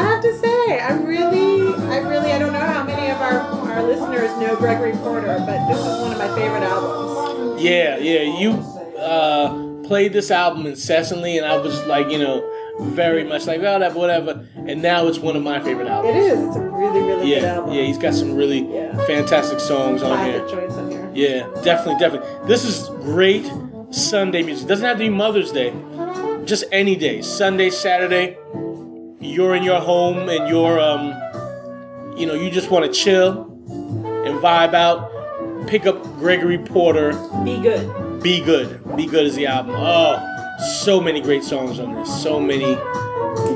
I 0.00 0.02
have 0.02 0.22
to 0.22 0.38
say, 0.38 0.80
I'm 0.80 1.04
really, 1.04 1.74
I 1.74 1.98
really, 1.98 2.32
I 2.32 2.38
don't 2.38 2.54
know 2.54 2.58
how 2.58 2.84
many 2.84 3.10
of 3.10 3.18
our, 3.20 3.40
our 3.70 3.82
listeners 3.82 4.34
know 4.40 4.56
Gregory 4.56 4.92
Porter, 4.92 5.42
but 5.44 5.68
this 5.68 5.78
is 5.78 6.00
one 6.00 6.12
of 6.12 6.18
my 6.18 6.28
favorite 6.34 6.62
albums. 6.62 7.62
Yeah, 7.62 7.98
yeah. 7.98 8.22
You 8.40 8.52
uh, 8.98 9.86
played 9.86 10.14
this 10.14 10.30
album 10.30 10.64
incessantly, 10.64 11.36
and 11.36 11.44
I 11.44 11.58
was 11.58 11.84
like, 11.86 12.08
you 12.08 12.18
know, 12.18 12.40
very 12.80 13.24
much 13.24 13.46
like, 13.46 13.60
whatever, 13.60 13.98
whatever. 13.98 14.46
And 14.56 14.82
now 14.82 15.06
it's 15.06 15.18
one 15.18 15.36
of 15.36 15.42
my 15.42 15.60
favorite 15.60 15.88
albums. 15.88 16.16
It 16.16 16.22
is. 16.22 16.46
It's 16.48 16.56
a 16.56 16.60
really, 16.60 17.00
really 17.00 17.26
good 17.26 17.42
Yeah, 17.42 17.54
album. 17.54 17.72
yeah. 17.74 17.82
He's 17.82 17.98
got 17.98 18.14
some 18.14 18.34
really 18.36 18.66
Yeah. 18.72 18.96
fantastic 19.06 19.60
songs 19.60 20.02
on 20.02 20.24
here. 20.26 20.40
joints 20.48 20.74
on 20.76 20.90
here. 20.90 21.10
Yeah, 21.14 21.46
definitely, 21.62 21.98
definitely. 22.00 22.28
This 22.46 22.64
is 22.64 22.88
great 23.02 23.50
Sunday 23.90 24.42
music. 24.42 24.68
Doesn't 24.68 24.84
have 24.84 24.96
to 24.98 25.04
be 25.04 25.08
Mother's 25.08 25.52
Day. 25.52 25.72
Just 26.44 26.64
any 26.72 26.96
day. 26.96 27.22
Sunday, 27.22 27.70
Saturday. 27.70 28.36
You're 29.20 29.54
in 29.56 29.62
your 29.62 29.80
home 29.80 30.28
and 30.28 30.48
you're 30.48 30.78
um 30.78 31.14
you 32.16 32.26
know, 32.26 32.34
you 32.34 32.50
just 32.50 32.70
want 32.70 32.84
to 32.84 32.90
chill 32.92 33.42
and 34.24 34.38
vibe 34.40 34.74
out. 34.74 35.10
Pick 35.66 35.86
up 35.86 36.02
Gregory 36.18 36.58
Porter. 36.58 37.12
Be 37.44 37.58
good. 37.60 38.22
Be 38.22 38.40
Good. 38.40 38.96
Be 38.96 39.06
Good 39.06 39.26
is 39.26 39.34
the 39.36 39.46
album. 39.46 39.74
Oh, 39.76 40.18
so 40.82 41.00
many 41.00 41.20
great 41.20 41.44
songs 41.44 41.78
on 41.78 41.94
this. 41.94 42.22
So 42.22 42.40
many 42.40 42.74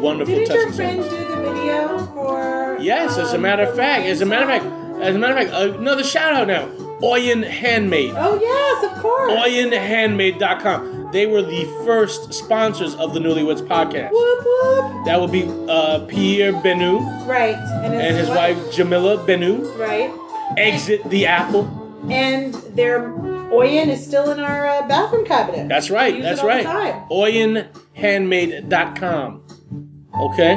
wonderful 0.01 0.35
Didn't 0.35 0.49
your 0.49 0.57
touching 0.57 0.73
friend 0.73 1.01
songs. 1.03 1.13
do 1.13 1.29
the 1.29 1.53
video 1.53 2.07
for? 2.07 2.79
Yes, 2.81 3.19
as 3.19 3.33
a 3.33 3.37
um, 3.37 3.43
matter 3.43 3.63
of 3.65 3.75
fact, 3.77 4.07
as 4.07 4.21
a 4.21 4.27
matter 4.27 4.45
of 4.51 4.63
fact, 4.63 5.03
as 5.03 5.15
a 5.15 5.19
matter 5.19 5.39
of 5.39 5.49
fact, 5.51 5.77
another 5.79 6.05
shout 6.05 6.35
out 6.35 6.47
now. 6.47 6.67
Oyin 7.01 7.49
Handmade. 7.49 8.13
Oh 8.15 8.39
yes, 8.39 8.85
of 8.93 9.03
course. 9.03 9.33
OyinHandmade.com. 9.33 11.09
They 11.13 11.27
were 11.27 11.43
the 11.43 11.65
first 11.85 12.33
sponsors 12.35 12.95
of 12.95 13.15
the 13.15 13.21
Newlyweds 13.21 13.67
podcast. 13.67 14.11
Whoop 14.13 14.45
whoop. 14.45 15.07
That 15.07 15.19
would 15.21 15.33
be 15.33 15.45
uh, 15.69 16.01
Pierre 16.07 16.53
Bennu 16.53 17.27
Right, 17.27 17.55
and 17.57 17.95
his, 17.95 18.03
and 18.03 18.17
his 18.19 18.29
wife 18.29 18.57
Jamyla 18.75 19.27
Bennu. 19.27 19.77
Right, 19.79 20.13
Exit 20.59 21.09
the 21.09 21.27
Apple. 21.27 21.67
and 22.11 22.53
their 22.77 23.09
Oyin 23.53 23.89
is 23.89 24.03
still 24.05 24.31
in 24.31 24.39
our 24.41 24.67
uh, 24.67 24.87
bathroom 24.87 25.25
cabinet. 25.27 25.69
That's 25.69 25.91
right. 25.91 26.21
That's 26.23 26.43
right. 26.43 26.65
OyinHandmade.com. 27.11 29.43
Okay? 30.21 30.55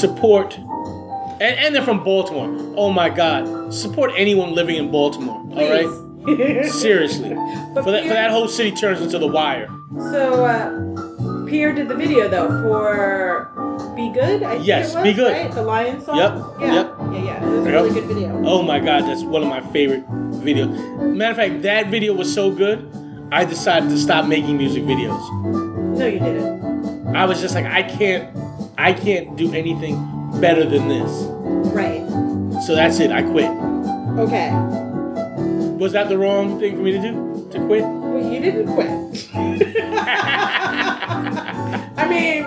Support. 0.00 0.58
And, 0.58 1.42
and 1.42 1.74
they're 1.74 1.82
from 1.82 2.02
Baltimore. 2.02 2.48
Oh 2.76 2.90
my 2.90 3.08
God. 3.10 3.72
Support 3.72 4.12
anyone 4.16 4.54
living 4.54 4.76
in 4.76 4.90
Baltimore. 4.90 5.36
All 5.36 5.70
right? 5.70 5.86
Seriously. 6.70 7.34
But 7.74 7.84
For 7.84 7.90
that, 7.92 8.02
for 8.04 8.08
that 8.14 8.30
whole 8.32 8.48
city 8.48 8.72
turns 8.72 9.00
into 9.00 9.18
the 9.18 9.28
wire. 9.28 9.68
So 9.98 10.44
uh, 10.44 11.46
Pierre 11.46 11.72
did 11.72 11.86
the 11.88 11.94
video 11.94 12.26
though 12.28 12.48
for 12.62 13.52
"Be 13.94 14.10
Good." 14.12 14.42
I 14.42 14.54
think 14.56 14.66
Yes, 14.66 14.90
it 14.92 14.96
was, 14.96 15.04
Be 15.04 15.12
Good. 15.12 15.32
Right? 15.32 15.52
The 15.52 15.62
Lion 15.62 16.00
song. 16.04 16.16
Yep, 16.16 16.32
Yeah. 16.60 16.74
yep. 16.74 16.94
Yeah, 16.98 17.12
yeah. 17.22 17.44
It 17.44 17.48
was 17.48 17.66
a 17.66 17.70
Yep. 17.70 17.74
really 17.74 17.90
good 17.94 18.04
video. 18.06 18.42
Oh 18.44 18.62
my 18.62 18.80
god, 18.80 19.04
that's 19.04 19.22
one 19.22 19.42
of 19.44 19.48
my 19.48 19.60
favorite 19.72 20.04
videos. 20.32 20.74
Matter 21.16 21.30
of 21.30 21.36
fact, 21.38 21.62
that 21.62 21.86
video 21.86 22.12
was 22.12 22.32
so 22.32 22.50
good, 22.50 22.86
I 23.32 23.46
decided 23.46 23.88
to 23.88 23.96
stop 23.96 24.26
making 24.26 24.58
music 24.58 24.82
videos. 24.82 25.96
No, 25.96 26.04
you 26.06 26.18
didn't. 26.18 27.16
I 27.16 27.24
was 27.24 27.40
just 27.40 27.54
like, 27.54 27.64
I 27.64 27.84
can't, 27.84 28.36
I 28.76 28.92
can't 28.92 29.34
do 29.34 29.50
anything 29.54 29.96
better 30.42 30.66
than 30.68 30.88
this. 30.88 31.10
Right. 31.72 32.06
So 32.66 32.74
that's 32.74 33.00
it. 33.00 33.12
I 33.12 33.22
quit. 33.22 33.48
Okay. 34.18 34.50
Was 35.78 35.92
that 35.92 36.10
the 36.10 36.18
wrong 36.18 36.60
thing 36.60 36.76
for 36.76 36.82
me 36.82 36.92
to 36.92 37.00
do? 37.00 37.48
To 37.52 37.66
quit? 37.66 37.82
Well, 37.82 38.30
you 38.30 38.38
didn't 38.38 38.74
quit. 38.74 38.90
I 41.96 42.06
mean, 42.10 42.44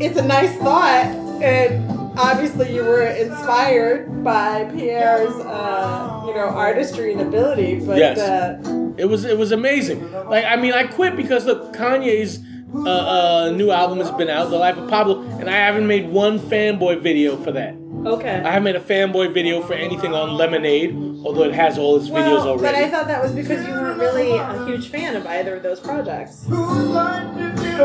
it's 0.00 0.18
a 0.18 0.24
nice 0.24 0.56
thought, 0.56 1.04
and 1.42 1.99
obviously 2.20 2.74
you 2.74 2.82
were 2.82 3.06
inspired 3.06 4.22
by 4.22 4.64
Pierre's, 4.76 5.34
uh, 5.34 6.24
you 6.26 6.34
know, 6.34 6.48
artistry 6.48 7.12
and 7.12 7.20
ability. 7.22 7.80
But 7.80 7.98
Yes. 7.98 8.18
uh, 8.18 8.94
It 8.96 9.06
was, 9.06 9.24
it 9.24 9.38
was 9.38 9.52
amazing. 9.52 10.12
Like, 10.12 10.44
I 10.44 10.56
mean, 10.56 10.72
I 10.72 10.84
quit 10.84 11.16
because 11.16 11.46
look, 11.46 11.72
Kanye's 11.74 12.38
uh, 12.74 12.88
uh, 12.88 13.50
new 13.56 13.70
album 13.70 13.98
has 13.98 14.10
been 14.12 14.28
out, 14.28 14.50
The 14.50 14.56
Life 14.56 14.76
of 14.76 14.88
Pablo, 14.88 15.22
and 15.40 15.48
I 15.48 15.54
haven't 15.56 15.86
made 15.86 16.08
one 16.08 16.38
fanboy 16.38 17.00
video 17.00 17.36
for 17.36 17.50
that. 17.52 17.74
okay. 18.06 18.36
I 18.44 18.50
haven't 18.52 18.62
made 18.64 18.76
a 18.76 18.80
fanboy 18.80 19.34
video 19.34 19.60
for 19.62 19.74
anything 19.74 20.14
on 20.14 20.36
Lemonade, 20.36 20.94
although 21.24 21.44
it 21.44 21.52
has 21.54 21.78
all 21.78 21.98
his 21.98 22.08
videos 22.08 22.44
well, 22.44 22.48
already. 22.50 22.62
but 22.62 22.74
I 22.76 22.88
thought 22.88 23.06
that 23.08 23.22
was 23.22 23.32
because 23.32 23.66
you 23.66 23.72
weren't 23.72 23.98
really 23.98 24.30
a 24.36 24.64
huge 24.66 24.88
fan 24.88 25.16
of 25.16 25.26
either 25.26 25.56
of 25.56 25.62
those 25.64 25.80
projects. 25.80 26.46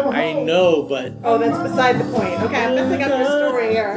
I 0.01 0.34
know, 0.34 0.84
but 0.84 1.13
Oh, 1.23 1.38
that's 1.38 1.58
beside 1.58 1.99
the 1.99 2.05
point. 2.05 2.41
Okay, 2.41 2.65
I'm 2.65 2.75
messing 2.75 3.03
up 3.03 3.10
your 3.19 3.25
story 3.25 3.69
here. 3.69 3.95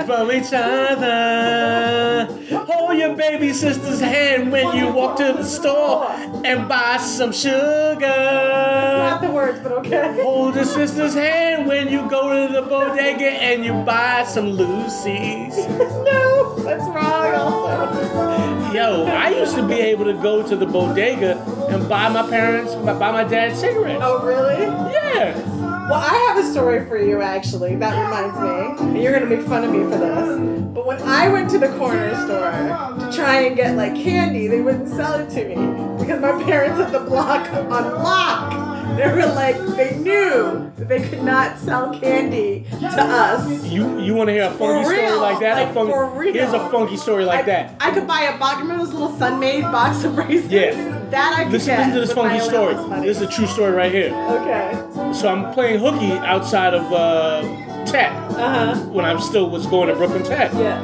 from 0.06 0.32
each 0.32 0.52
other. 0.52 2.28
Hold 2.72 2.98
your 2.98 3.16
baby 3.16 3.52
sister's 3.52 3.98
hand 3.98 4.52
when 4.52 4.76
you 4.76 4.92
walk 4.92 5.16
to 5.16 5.32
the 5.32 5.42
store 5.42 6.06
and 6.44 6.68
buy 6.68 6.98
some 6.98 7.32
sugar. 7.32 7.98
Not 7.98 9.20
the 9.20 9.30
words, 9.30 9.58
but 9.58 9.72
okay. 9.72 10.20
Hold 10.22 10.54
your 10.54 10.64
sister's 10.64 11.14
hand 11.14 11.66
when 11.66 11.88
you 11.88 12.08
go 12.08 12.46
to 12.46 12.52
the 12.52 12.62
bodega 12.62 13.28
and 13.28 13.64
you 13.64 13.72
buy 13.72 14.22
some 14.22 14.50
Lucy's. 14.50 15.56
no, 15.68 16.54
that's 16.60 16.84
wrong 16.84 17.34
also. 17.34 18.72
Yo, 18.72 19.04
I 19.04 19.30
used 19.30 19.56
to 19.56 19.66
be 19.66 19.74
able 19.74 20.04
to 20.04 20.14
go 20.14 20.46
to 20.46 20.54
the 20.54 20.66
bodega 20.66 21.40
and 21.70 21.88
buy 21.88 22.08
my 22.08 22.22
parents, 22.30 22.76
buy 22.76 23.10
my 23.10 23.24
dad 23.24 23.56
cigarettes. 23.56 24.00
Oh, 24.00 24.24
really? 24.24 24.62
Yeah. 24.92 25.49
Well, 25.90 25.98
I 26.00 26.14
have 26.28 26.38
a 26.38 26.48
story 26.48 26.86
for 26.86 26.96
you 27.02 27.20
actually. 27.20 27.74
That 27.74 28.00
reminds 28.00 28.38
me. 28.38 28.86
And 28.86 29.02
you're 29.02 29.12
gonna 29.12 29.26
make 29.26 29.44
fun 29.44 29.64
of 29.64 29.72
me 29.72 29.80
for 29.80 29.98
this. 29.98 30.38
But 30.72 30.86
when 30.86 31.02
I 31.02 31.28
went 31.28 31.50
to 31.50 31.58
the 31.58 31.66
corner 31.78 32.14
store 32.14 32.52
to 32.52 33.10
try 33.12 33.40
and 33.40 33.56
get 33.56 33.76
like 33.76 33.96
candy, 33.96 34.46
they 34.46 34.60
wouldn't 34.60 34.88
sell 34.88 35.14
it 35.18 35.28
to 35.30 35.48
me 35.48 35.56
because 35.98 36.20
my 36.20 36.40
parents 36.44 36.80
at 36.80 36.92
the 36.92 37.00
block 37.00 37.52
on 37.52 37.68
lock. 38.04 38.96
They 38.96 39.08
were 39.08 39.26
like, 39.34 39.56
they 39.76 39.96
knew 39.98 40.70
that 40.76 40.88
they 40.88 41.00
could 41.08 41.22
not 41.24 41.58
sell 41.58 41.98
candy 41.98 42.66
to 42.80 43.02
us. 43.02 43.64
You 43.66 43.98
you 43.98 44.14
want 44.14 44.28
to 44.28 44.32
hear 44.32 44.44
a 44.44 44.50
funky 44.52 44.84
story 44.84 45.02
real, 45.06 45.20
like 45.20 45.40
that? 45.40 45.56
Like, 45.56 45.70
a 45.70 45.74
funky, 45.74 45.92
for 45.92 46.06
real. 46.10 46.32
Here's 46.32 46.52
a 46.52 46.70
funky 46.70 46.96
story 46.98 47.24
like 47.24 47.40
I, 47.40 47.46
that. 47.46 47.74
I 47.80 47.90
could 47.90 48.06
buy 48.06 48.20
a 48.32 48.38
box. 48.38 48.60
Remember 48.60 48.84
those 48.84 48.92
little 48.92 49.16
Sun-Maid 49.18 49.62
box 49.62 50.04
of 50.04 50.16
raisins? 50.16 50.52
Yeah. 50.52 50.99
That 51.10 51.34
I 51.38 51.48
Listen, 51.48 51.76
listen 51.76 51.94
to 51.94 52.00
this 52.00 52.12
funky 52.12 52.40
story. 52.40 52.74
This 53.02 53.16
is 53.16 53.22
a 53.22 53.26
true 53.28 53.46
story 53.46 53.72
right 53.72 53.92
here. 53.92 54.14
Okay. 54.14 55.12
So 55.12 55.28
I'm 55.28 55.52
playing 55.54 55.80
hooky 55.80 56.12
outside 56.12 56.72
of 56.74 56.92
uh, 56.92 57.42
Tech 57.84 58.12
Uh 58.12 58.74
huh. 58.74 58.80
when 58.90 59.04
I'm 59.04 59.20
still 59.20 59.50
was 59.50 59.66
going 59.66 59.88
to 59.88 59.94
Brooklyn 59.96 60.22
Tech, 60.22 60.52
Yeah. 60.54 60.78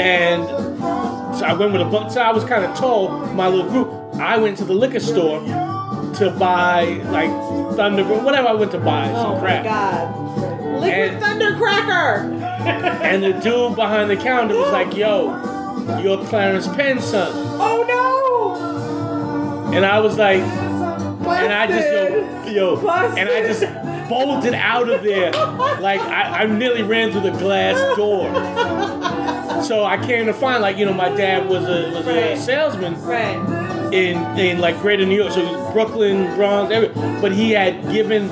and 0.00 0.44
so 1.36 1.44
I 1.46 1.52
went 1.54 1.72
with 1.72 1.80
a 1.80 1.84
bunch. 1.86 2.12
So 2.12 2.20
I 2.20 2.30
was 2.32 2.44
kind 2.44 2.64
of 2.64 2.76
tall. 2.76 3.08
My 3.34 3.48
little 3.48 3.68
group. 3.70 3.88
I 4.20 4.36
went 4.36 4.58
to 4.58 4.64
the 4.64 4.74
liquor 4.74 5.00
store 5.00 5.40
to 5.40 6.34
buy 6.38 6.84
like 7.10 7.30
Thunder, 7.76 8.04
whatever 8.04 8.48
I 8.48 8.52
went 8.52 8.70
to 8.72 8.78
buy 8.78 9.10
Oh 9.10 9.22
some 9.22 9.32
my 9.34 9.40
crap. 9.40 9.64
God. 9.64 10.80
Liquid 10.80 10.92
And- 10.92 11.20
Thunder 11.20 11.56
Cracker. 11.56 12.38
And 13.02 13.22
the 13.24 13.32
dude 13.32 13.74
behind 13.74 14.08
the 14.10 14.16
counter 14.16 14.54
was 14.54 14.70
like, 14.70 14.94
"Yo, 14.96 15.32
you're 16.00 16.24
Clarence 16.26 16.68
Penn's 16.68 17.04
son," 17.04 17.32
Oh 17.60 17.82
and 19.72 19.84
I 19.84 20.00
was 20.00 20.16
like. 20.18 20.40
no! 20.40 21.30
and 21.30 21.52
I 21.52 21.66
just 21.66 21.88
Busted. 21.88 22.54
yo, 22.54 22.74
yo, 22.74 22.82
Busted. 22.82 23.18
and 23.18 23.28
I 23.28 23.46
just 23.46 24.08
bolted 24.08 24.54
out 24.54 24.88
of 24.88 25.02
there. 25.02 25.30
Like 25.80 26.00
I, 26.00 26.42
I 26.42 26.46
nearly 26.46 26.82
ran 26.82 27.12
through 27.12 27.22
the 27.22 27.30
glass 27.30 27.78
door. 27.96 28.28
So 29.62 29.84
I 29.84 29.96
came 30.04 30.26
to 30.26 30.32
find, 30.34 30.60
like 30.62 30.76
you 30.76 30.84
know, 30.84 30.92
my 30.92 31.08
dad 31.10 31.48
was 31.48 31.64
a 31.64 31.90
was 31.96 32.06
a 32.08 32.36
salesman 32.36 33.00
Right. 33.02 33.36
in 33.92 34.16
in 34.38 34.58
like 34.60 34.78
Greater 34.80 35.06
New 35.06 35.14
York, 35.16 35.32
so 35.32 35.72
Brooklyn, 35.72 36.34
Bronx, 36.34 36.72
every, 36.72 36.88
but 37.20 37.32
he 37.32 37.52
had 37.52 37.90
given 37.92 38.28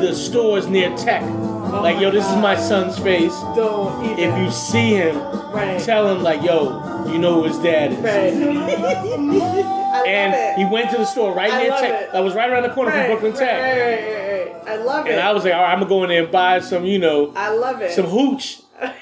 the 0.00 0.14
stores 0.14 0.66
near 0.68 0.94
Tech. 0.96 1.22
Like 1.22 1.98
yo, 2.00 2.10
this 2.10 2.28
is 2.28 2.36
my 2.36 2.54
son's 2.56 2.98
face. 2.98 3.32
Don't. 3.56 4.18
If 4.18 4.36
you 4.38 4.50
see 4.50 4.90
him, 4.94 5.16
Right. 5.52 5.80
tell 5.82 6.06
him 6.14 6.22
like 6.22 6.42
yo, 6.42 7.06
you 7.10 7.18
know 7.18 7.36
who 7.42 7.44
his 7.48 7.58
dad 7.58 7.92
is. 7.92 7.98
Right. 7.98 9.82
I 10.06 10.10
And 10.10 10.58
he 10.58 10.64
went 10.64 10.90
to 10.90 10.96
the 10.98 11.04
store 11.04 11.34
right 11.34 11.52
I 11.52 11.62
near 11.62 11.70
Tech. 11.70 12.12
That 12.12 12.24
was 12.24 12.34
right 12.34 12.50
around 12.50 12.62
the 12.62 12.70
corner 12.70 12.90
right, 12.90 13.08
from 13.08 13.18
Brooklyn 13.18 13.32
right, 13.32 13.40
Tech. 13.40 13.62
Right, 13.62 13.80
right, 13.80 14.54
right. 14.54 14.68
I 14.68 14.76
love 14.82 15.06
it. 15.06 15.12
And 15.12 15.20
I 15.20 15.32
was 15.32 15.44
like, 15.44 15.54
all 15.54 15.62
right, 15.62 15.72
I'm 15.72 15.78
gonna 15.78 15.88
go 15.88 16.02
in 16.02 16.08
there 16.08 16.22
and 16.24 16.32
buy 16.32 16.60
some, 16.60 16.84
you 16.84 16.98
know, 16.98 17.32
I 17.36 17.50
love 17.50 17.80
it. 17.82 17.92
some 17.92 18.06
hooch. 18.06 18.60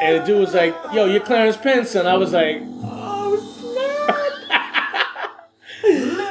And 0.00 0.22
the 0.22 0.24
dude 0.24 0.40
was 0.40 0.54
like, 0.54 0.76
yo, 0.92 1.06
you're 1.06 1.18
Clarence 1.20 1.56
Penn's 1.56 1.90
son. 1.90 2.06
I 2.06 2.16
was 2.16 2.32
like, 2.32 2.62
oh 2.84 3.36
snap! 3.58 4.14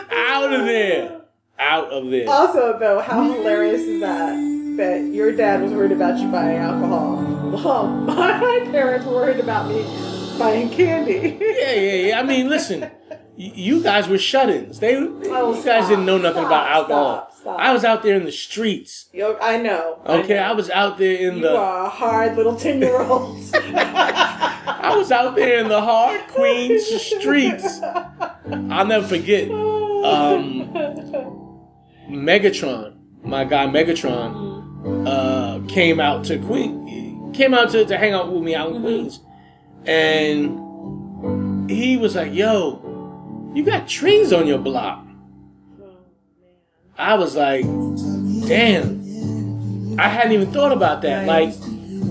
out 0.14 0.54
of 0.54 0.66
there. 0.66 1.22
Out 1.60 1.90
of 1.92 2.10
there. 2.10 2.30
also, 2.30 2.78
though, 2.80 3.00
how 3.02 3.24
hilarious 3.34 3.82
is 3.82 4.00
that? 4.00 4.36
That 4.78 5.02
your 5.12 5.32
dad 5.34 5.62
was 5.64 5.74
worried 5.74 5.92
about 5.92 6.18
you 6.20 6.30
buying 6.30 6.58
alcohol. 6.58 7.18
Well, 7.52 7.88
my 8.06 8.62
parents 8.72 9.06
worried 9.06 9.40
about 9.40 9.70
me 9.70 9.84
buying 10.38 10.70
candy. 10.70 11.38
Yeah, 11.42 11.74
yeah, 11.74 11.94
yeah. 12.08 12.20
I 12.20 12.24
mean, 12.24 12.48
listen, 12.48 12.90
you 13.39 13.84
guys 13.84 14.08
were 14.10 14.17
shut-ins. 14.17 14.80
They, 14.80 14.93
you 14.93 15.21
guys 15.23 15.62
stop, 15.62 15.89
didn't 15.89 16.06
know 16.06 16.17
nothing 16.17 16.41
stop, 16.43 16.47
about 16.47 16.67
alcohol. 16.71 17.32
stop. 17.39 17.60
I 17.60 17.71
was 17.71 17.86
out 17.86 18.02
there 18.02 18.15
in 18.15 18.26
the 18.26 18.32
streets. 18.32 19.10
Yo, 19.13 19.38
I 19.39 19.58
know. 19.62 20.02
Okay, 20.08 20.39
I, 20.39 20.50
I 20.50 20.54
was 20.54 20.69
out 20.71 20.97
there 20.97 21.15
in 21.15 21.36
You 21.38 21.41
the. 21.43 21.56
are 21.56 21.86
a 21.86 21.89
hard 21.89 22.36
little 22.36 22.56
ten 22.56 22.82
year 22.82 23.00
old. 23.00 23.38
I 23.54 24.93
was 24.97 25.12
out 25.12 25.36
there 25.36 25.60
in 25.60 25.67
the 25.69 25.80
hard 25.82 26.21
Queens 26.30 26.86
streets. 27.02 27.80
I'll 27.84 28.86
never 28.88 29.08
forget. 29.08 29.50
Um, 29.52 30.73
Megatron, 32.10 32.95
my 33.23 33.43
guy 33.45 33.65
Megatron, 33.67 35.08
uh, 35.08 35.60
came 35.67 36.00
out 36.00 36.23
to 36.26 36.38
Queen, 36.39 37.32
came 37.34 37.54
out 37.54 37.69
to, 37.71 37.86
to 37.86 37.97
hang 37.97 38.13
out 38.13 38.32
with 38.32 38.41
me 38.43 38.56
out 38.56 38.73
in 38.76 38.82
Queens, 38.82 39.19
and 39.86 41.69
he 41.69 41.97
was 41.97 42.15
like, 42.15 42.34
"Yo, 42.34 42.82
you 43.58 43.63
got 43.65 43.88
trees 43.88 44.32
on 44.32 44.48
your 44.48 44.60
block." 44.60 45.04
I 46.98 47.15
was 47.15 47.36
like, 47.36 47.65
"Damn." 48.48 48.98
I 50.00 50.08
hadn't 50.10 50.32
even 50.34 50.52
thought 50.52 50.72
about 50.72 51.02
that. 51.02 51.26
Like 51.28 51.54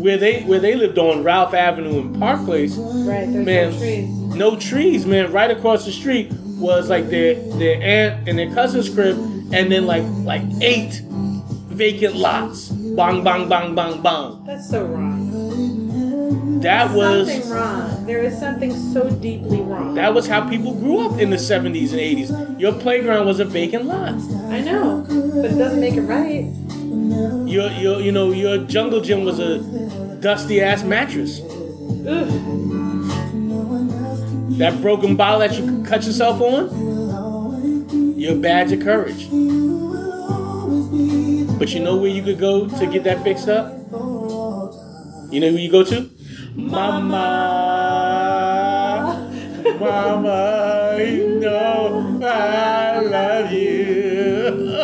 where 0.02 0.16
they 0.16 0.42
where 0.42 0.58
they 0.58 0.74
lived 0.74 0.98
on 0.98 1.22
Ralph 1.22 1.54
Avenue 1.54 2.00
and 2.00 2.18
Park 2.18 2.44
Place, 2.44 2.76
Right, 2.76 3.28
man, 3.28 3.70
no 3.70 3.78
trees. 3.78 4.08
no 4.34 4.56
trees, 4.56 5.06
man. 5.06 5.32
Right 5.32 5.50
across 5.50 5.84
the 5.84 5.92
street 5.92 6.32
was 6.58 6.90
like 6.90 7.08
their 7.08 7.34
their 7.58 7.80
aunt 7.80 8.28
and 8.28 8.38
their 8.38 8.50
cousin's 8.52 8.88
crib, 8.88 9.16
and 9.52 9.70
then 9.70 9.86
like 9.86 10.04
like 10.24 10.42
eight 10.60 11.02
vacant 11.70 12.16
lots. 12.16 12.68
Bang, 12.96 13.22
bang, 13.22 13.48
bang, 13.48 13.74
bang, 13.74 14.00
bang. 14.02 14.42
That's 14.46 14.68
so 14.70 14.84
wrong. 14.86 15.15
That 16.62 16.92
was 16.92 17.28
something 17.32 17.50
wrong. 17.50 18.06
There 18.06 18.22
is 18.22 18.38
something 18.38 18.72
so 18.92 19.10
deeply 19.10 19.60
wrong. 19.60 19.94
that 19.94 20.14
was 20.14 20.26
how 20.26 20.48
people 20.48 20.74
grew 20.74 21.00
up 21.06 21.18
in 21.20 21.30
the 21.30 21.36
70s 21.36 21.90
and 21.92 22.00
80s. 22.00 22.60
Your 22.60 22.72
playground 22.72 23.26
was 23.26 23.40
a 23.40 23.44
vacant 23.44 23.84
lot. 23.84 24.14
I 24.50 24.60
know, 24.60 25.04
but 25.06 25.44
it 25.52 25.58
doesn't 25.58 25.80
make 25.80 25.94
it 25.94 26.02
right. 26.02 26.46
Your 27.46 27.70
your 27.72 28.00
you 28.00 28.12
know 28.12 28.32
your 28.32 28.58
jungle 28.58 29.00
gym 29.00 29.24
was 29.24 29.38
a 29.38 29.58
dusty 30.20 30.60
ass 30.60 30.82
mattress. 30.82 31.40
Ugh. 31.40 32.28
That 34.58 34.80
broken 34.80 35.16
bottle 35.16 35.40
that 35.40 35.52
you 35.58 35.84
cut 35.84 36.04
yourself 36.04 36.40
on, 36.40 38.18
your 38.18 38.36
badge 38.36 38.72
of 38.72 38.80
courage. 38.80 39.28
But 41.58 41.72
you 41.74 41.80
know 41.80 41.96
where 41.96 42.10
you 42.10 42.22
could 42.22 42.38
go 42.38 42.66
to 42.68 42.86
get 42.86 43.04
that 43.04 43.22
fixed 43.22 43.48
up? 43.48 43.72
You 45.30 45.40
know 45.40 45.50
who 45.50 45.56
you 45.58 45.70
go 45.70 45.82
to? 45.84 46.10
Mama. 46.56 47.22
Mama, 49.78 50.96
you 50.98 51.38
know 51.38 52.18
I 52.24 53.00
love 53.00 53.52
you. 53.52 54.74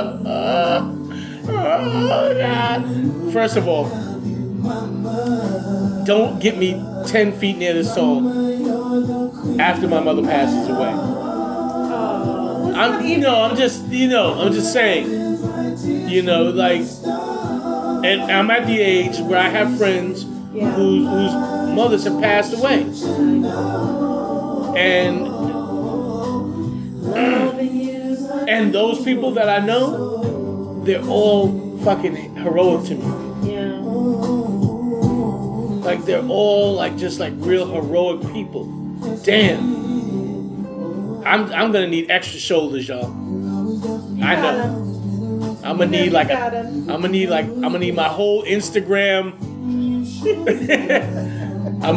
Oh, 1.49 2.35
God. 2.39 3.33
First 3.33 3.57
of 3.57 3.67
all, 3.67 3.89
don't 6.05 6.39
get 6.41 6.59
me 6.59 6.75
10 7.07 7.33
feet 7.33 7.57
near 7.57 7.73
this 7.73 7.95
song 7.95 8.29
after 9.59 9.89
my 9.89 10.01
mother 10.01 10.23
passes 10.23 10.69
away. 10.69 10.93
I'm, 12.75 13.07
you 13.07 13.17
know, 13.19 13.41
I'm 13.43 13.57
just, 13.57 13.87
you 13.87 14.09
know, 14.09 14.35
I'm 14.39 14.53
just 14.53 14.73
saying, 14.75 15.07
you 16.09 16.21
know, 16.23 16.45
like, 16.51 16.83
and 18.05 18.23
I'm 18.31 18.51
at 18.51 18.67
the 18.67 18.79
age 18.81 19.19
where 19.21 19.39
I 19.41 19.49
have 19.49 19.79
friends 19.79 20.25
Yeah. 20.53 20.71
whose, 20.73 21.07
whose 21.09 21.33
mothers 21.75 22.05
have 22.05 22.21
passed 22.21 22.53
away, 22.53 22.83
and 24.77 25.27
and 28.49 28.75
those 28.75 29.03
people 29.03 29.33
that 29.33 29.49
I 29.49 29.65
know, 29.65 30.83
they're 30.85 31.05
all 31.05 31.79
fucking 31.79 32.37
heroic 32.37 32.87
to 32.87 32.95
me. 32.95 33.53
Yeah. 33.53 33.79
Like 35.85 36.05
they're 36.05 36.27
all 36.27 36.75
like 36.75 36.97
just 36.97 37.19
like 37.19 37.33
real 37.37 37.67
heroic 37.67 38.33
people. 38.33 38.65
Damn. 39.25 39.83
I'm 41.25 41.53
I'm 41.53 41.73
gonna 41.73 41.89
need 41.89 42.11
extra 42.11 42.39
shoulders, 42.41 42.89
y'all. 42.89 43.07
I 44.23 44.35
know. 44.37 44.89
I'm 45.65 45.79
gonna 45.79 45.87
need 45.87 46.13
like 46.13 46.31
a. 46.31 46.47
I'm 46.47 46.87
gonna 46.87 47.09
need 47.09 47.29
like 47.29 47.47
I'm 47.47 47.63
gonna 47.63 47.79
need 47.79 47.95
my 47.95 48.09
whole 48.09 48.45
Instagram. 48.45 49.35
I'm 51.83 51.97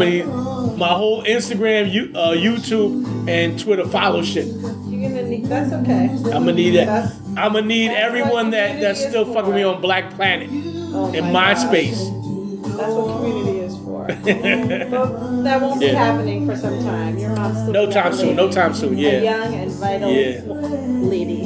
my 0.77 0.87
whole 0.89 1.23
Instagram, 1.23 1.91
you, 1.91 2.11
uh, 2.15 2.31
YouTube, 2.33 3.27
and 3.29 3.59
Twitter 3.59 3.85
follow 3.87 4.21
shit. 4.23 4.47
You're 4.47 5.09
gonna 5.09 5.23
need. 5.23 5.45
That's 5.45 5.71
okay. 5.73 6.09
I'm 6.09 6.21
gonna 6.45 6.53
need 6.53 6.71
that. 6.71 6.85
That's- 6.87 7.19
I'm 7.37 7.53
gonna 7.53 7.65
need 7.67 7.89
that's 7.89 7.99
everyone 7.99 8.45
what 8.45 8.51
that 8.51 8.79
that's 8.79 8.99
community 8.99 9.09
still 9.09 9.27
is 9.29 9.33
fucking 9.35 9.53
me 9.55 9.63
on 9.63 9.81
Black 9.81 10.13
Planet 10.15 10.49
Oh 10.51 11.11
in 11.13 11.31
my 11.33 11.53
MySpace. 11.53 11.99
gosh. 11.99 12.77
That's 12.77 12.93
what 12.93 13.17
community 13.17 13.59
is 13.59 13.77
for. 13.77 14.07
But 14.07 15.43
that 15.43 15.61
won't 15.61 15.79
be 15.79 15.87
Yeah. 15.87 15.93
happening 16.05 16.45
for 16.47 16.55
some 16.55 16.81
time. 16.83 17.17
Your 17.17 17.35
mom's 17.35 17.57
still 17.59 17.73
No 17.73 17.83
a 17.83 17.91
time 17.91 18.11
young 18.11 18.19
soon. 18.19 18.35
No 18.35 18.43
lady. 18.43 18.55
time 18.55 18.73
soon. 18.73 18.93
A 18.93 19.01
Yeah. 19.01 19.21
young 19.21 19.53
and 19.53 19.71
vital 19.71 20.11
Yeah. 20.11 20.41
lady. 20.47 21.43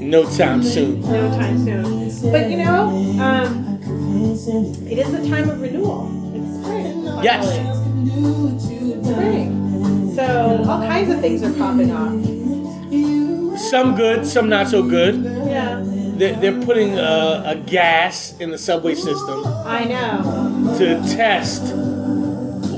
No 0.00 0.24
time 0.24 0.62
soon. 0.62 1.00
No 1.02 1.28
time 1.30 1.64
soon. 1.64 2.32
But 2.32 2.50
you 2.50 2.56
know, 2.58 2.88
um, 3.20 3.78
it 4.88 4.98
is 4.98 5.12
a 5.14 5.28
time 5.28 5.50
of 5.50 5.60
renewal. 5.60 6.10
It's 6.34 6.64
spring. 6.64 7.04
Yes. 7.22 7.44
finally. 7.46 7.75
So 10.14 10.64
all 10.68 10.80
kinds 10.80 11.12
of 11.12 11.20
things 11.20 11.42
are 11.42 11.52
popping 11.52 11.90
off. 11.92 13.58
Some 13.60 13.94
good, 13.94 14.26
some 14.26 14.48
not 14.48 14.68
so 14.68 14.82
good. 14.82 15.22
Yeah, 15.46 15.82
They're, 15.84 16.34
they're 16.36 16.62
putting 16.62 16.98
uh, 16.98 17.42
a 17.46 17.56
gas 17.56 18.34
in 18.38 18.50
the 18.50 18.58
subway 18.58 18.94
system 18.94 19.44
I 19.46 19.84
know. 19.84 20.74
to 20.78 21.00
test 21.14 21.74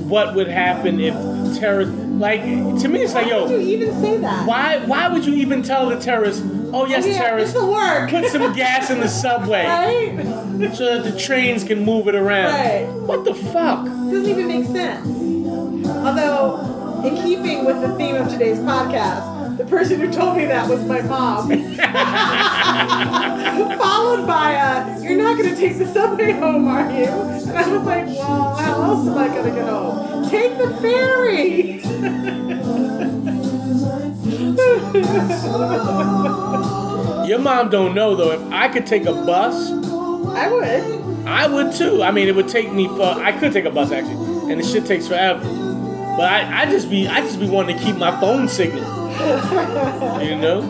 what 0.06 0.34
would 0.34 0.48
happen 0.48 0.98
if 1.00 1.14
terrorists. 1.58 2.07
Like 2.18 2.42
to 2.42 2.88
me, 2.88 3.02
it's 3.02 3.14
like, 3.14 3.26
Why 3.26 3.40
would 3.42 3.50
you 3.50 3.56
yo, 3.58 3.62
even 3.62 4.00
say 4.00 4.16
that? 4.18 4.46
why 4.46 4.78
why 4.84 5.08
would 5.08 5.24
you 5.24 5.34
even 5.34 5.62
tell 5.62 5.88
the 5.88 5.98
terrorists? 5.98 6.42
Oh 6.72 6.84
yes, 6.86 7.06
Yeah, 7.06 7.18
terrorists, 7.22 7.54
will 7.54 7.72
work. 7.72 8.10
put 8.10 8.26
some 8.26 8.52
gas 8.54 8.90
in 8.90 9.00
the 9.00 9.08
subway 9.08 9.64
Right? 9.66 10.74
so 10.74 11.00
that 11.00 11.10
the 11.10 11.18
trains 11.18 11.64
can 11.64 11.84
move 11.84 12.08
it 12.08 12.14
around. 12.14 12.52
Right. 12.52 12.86
What 13.06 13.24
the 13.24 13.34
fuck? 13.34 13.84
Doesn't 13.84 14.26
even 14.26 14.48
make 14.48 14.66
sense. 14.66 15.06
Although, 15.86 17.02
in 17.06 17.16
keeping 17.22 17.64
with 17.64 17.80
the 17.80 17.94
theme 17.96 18.16
of 18.16 18.28
today's 18.28 18.58
podcast, 18.58 19.56
the 19.56 19.64
person 19.64 20.00
who 20.00 20.12
told 20.12 20.36
me 20.36 20.44
that 20.46 20.68
was 20.68 20.84
my 20.84 21.00
mom. 21.02 21.48
Followed 23.78 24.26
by 24.26 24.52
a, 24.52 25.00
you're 25.02 25.16
not 25.16 25.36
going 25.38 25.50
to 25.50 25.56
take 25.56 25.78
the 25.78 25.86
subway 25.92 26.32
home, 26.32 26.66
are 26.68 26.90
you? 26.90 27.06
And 27.06 27.50
I 27.56 27.68
was 27.68 27.82
like, 27.84 28.06
well, 28.06 28.54
how 28.56 28.82
else 28.82 29.06
am 29.08 29.16
I 29.18 29.28
going 29.28 29.44
to 29.44 29.50
get 29.50 29.68
home? 29.68 30.28
Take 30.28 30.58
the 30.58 30.70
ferry. 30.80 31.80
Your 37.26 37.38
mom 37.38 37.68
don't 37.68 37.94
know 37.94 38.14
though. 38.16 38.32
If 38.32 38.40
I 38.52 38.68
could 38.68 38.86
take 38.86 39.04
a 39.04 39.12
bus, 39.12 39.70
I 39.70 40.48
would. 40.50 41.26
I 41.26 41.46
would 41.46 41.74
too. 41.74 42.02
I 42.02 42.10
mean, 42.10 42.26
it 42.28 42.34
would 42.34 42.48
take 42.48 42.72
me 42.72 42.86
for. 42.88 43.02
I 43.02 43.38
could 43.38 43.52
take 43.52 43.66
a 43.66 43.70
bus 43.70 43.92
actually, 43.92 44.50
and 44.50 44.58
the 44.60 44.64
shit 44.66 44.86
takes 44.86 45.06
forever. 45.06 45.40
But 46.16 46.24
I, 46.32 46.62
I 46.62 46.66
just 46.66 46.88
be, 46.88 47.06
I 47.06 47.20
just 47.20 47.38
be 47.38 47.48
wanting 47.48 47.76
to 47.76 47.84
keep 47.84 47.96
my 47.96 48.18
phone 48.20 48.48
signal. 48.48 48.82
You 50.22 50.36
know, 50.36 50.62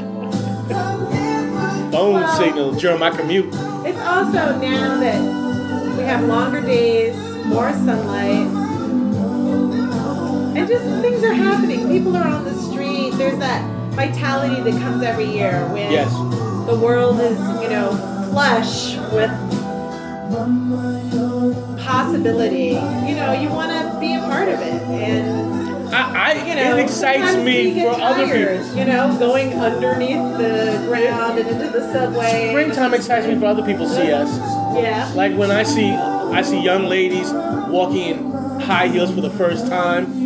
phone 1.93 2.15
Well- 2.15 2.37
signal 2.37 2.73
during 2.73 2.99
my 2.99 3.11
commute. 3.11 3.47
It's 3.87 3.99
also 4.01 4.59
now 4.59 4.99
that 5.01 5.97
we 5.97 6.03
have 6.05 6.25
longer 6.25 6.61
days, 6.61 7.15
more 7.47 7.71
sunlight, 7.73 8.49
and 10.59 10.69
just 10.69 10.85
things 11.03 11.23
are 11.25 11.33
happening. 11.35 11.89
People 11.89 12.17
are 12.17 12.27
on 12.27 12.45
the 12.45 12.55
street. 12.55 13.11
There's 13.13 13.39
that 13.39 13.63
vitality 13.95 14.61
that 14.71 14.81
comes 14.81 15.03
every 15.03 15.27
year 15.27 15.67
when 15.73 15.91
Yes. 15.91 16.13
the 16.67 16.77
world 16.79 17.21
is, 17.21 17.39
you 17.63 17.69
know, 17.69 17.91
flush 18.31 18.97
with 19.13 19.31
possibility. 21.79 22.71
You 23.09 23.15
know, 23.17 23.33
you 23.33 23.49
want 23.49 23.71
to 23.73 23.99
be 24.01 24.15
a 24.15 24.21
part 24.21 24.49
of 24.49 24.61
it, 24.61 24.83
and 24.83 25.89
I, 25.95 26.33
I 26.33 26.47
you 26.47 26.55
know, 26.55 26.77
it 26.77 26.83
excites 26.83 27.37
me 27.37 27.81
for 27.81 27.91
other 28.01 28.27
people. 28.27 28.77
You 28.79 28.85
know, 28.85 29.17
going 29.19 29.55
underneath 29.55 30.39
the 30.39 30.85
ground 30.87 31.39
and 31.39 31.49
into 31.49 31.71
the 31.71 31.93
subway. 31.93 32.49
Springtime 32.51 32.95
excites 32.95 33.27
me 33.27 33.39
for 33.39 33.47
other 33.47 33.65
people 33.65 33.87
to 33.87 33.95
see 33.95 34.13
us. 34.13 34.29
Yeah. 34.77 35.11
Like 35.15 35.35
when 35.37 35.51
I 35.51 35.63
see, 35.63 35.91
I 35.91 36.43
see 36.43 36.61
young 36.63 36.85
ladies 36.85 37.33
walking 37.33 38.03
in 38.19 38.61
high 38.61 38.89
heels 38.89 39.13
for 39.15 39.23
the 39.23 39.31
first 39.31 39.67
time, 39.67 40.18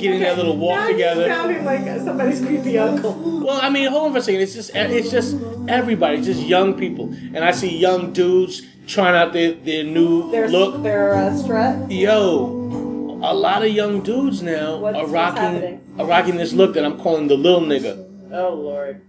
getting 0.00 0.20
that 0.20 0.36
little 0.36 0.56
walk 0.56 0.76
Now 0.76 0.84
you're 0.88 0.92
together. 0.96 1.28
sounding 1.28 1.64
like 1.64 1.84
somebody's 2.00 2.40
creepy 2.40 2.78
uncle. 2.78 3.12
Well, 3.44 3.60
I 3.60 3.70
mean, 3.70 3.88
hold 3.88 4.06
on 4.06 4.12
for 4.12 4.18
a 4.18 4.22
second. 4.22 4.40
It's 4.40 4.54
just 4.54 4.70
it's 4.74 5.10
just 5.10 5.36
everybody, 5.68 6.18
it's 6.18 6.26
just 6.26 6.40
young 6.42 6.74
people, 6.74 7.06
and 7.34 7.38
I 7.38 7.50
see 7.52 7.76
young 7.76 8.12
dudes 8.12 8.62
trying 8.86 9.14
out 9.14 9.32
their, 9.32 9.52
their 9.52 9.84
new 9.84 10.30
Their 10.32 10.48
look. 10.48 10.82
their 10.82 11.14
uh, 11.14 11.36
strut. 11.36 11.90
Yo, 11.90 13.20
a 13.22 13.34
lot 13.34 13.62
of 13.62 13.70
young 13.72 14.00
dudes 14.02 14.42
now 14.42 14.78
What's- 14.78 14.98
are 14.98 15.06
rocking 15.06 15.42
happening? 15.42 15.94
are 15.98 16.06
rocking 16.06 16.36
this 16.36 16.52
look 16.52 16.74
that 16.74 16.84
I'm 16.84 16.98
calling 16.98 17.28
the 17.28 17.36
little 17.36 17.60
nigga. 17.60 18.06
Oh 18.32 18.54
lord. 18.54 19.02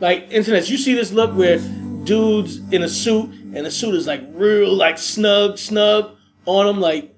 Like 0.00 0.26
internet, 0.30 0.68
you 0.68 0.76
see 0.76 0.94
this 0.94 1.12
look 1.12 1.34
where 1.36 1.58
dudes 2.04 2.58
in 2.72 2.82
a 2.82 2.88
suit 2.88 3.30
and 3.30 3.64
the 3.64 3.70
suit 3.70 3.94
is 3.94 4.06
like 4.06 4.22
real 4.32 4.72
like 4.74 4.98
snug, 4.98 5.58
snug 5.58 6.10
on 6.46 6.66
them, 6.66 6.80
like 6.80 7.14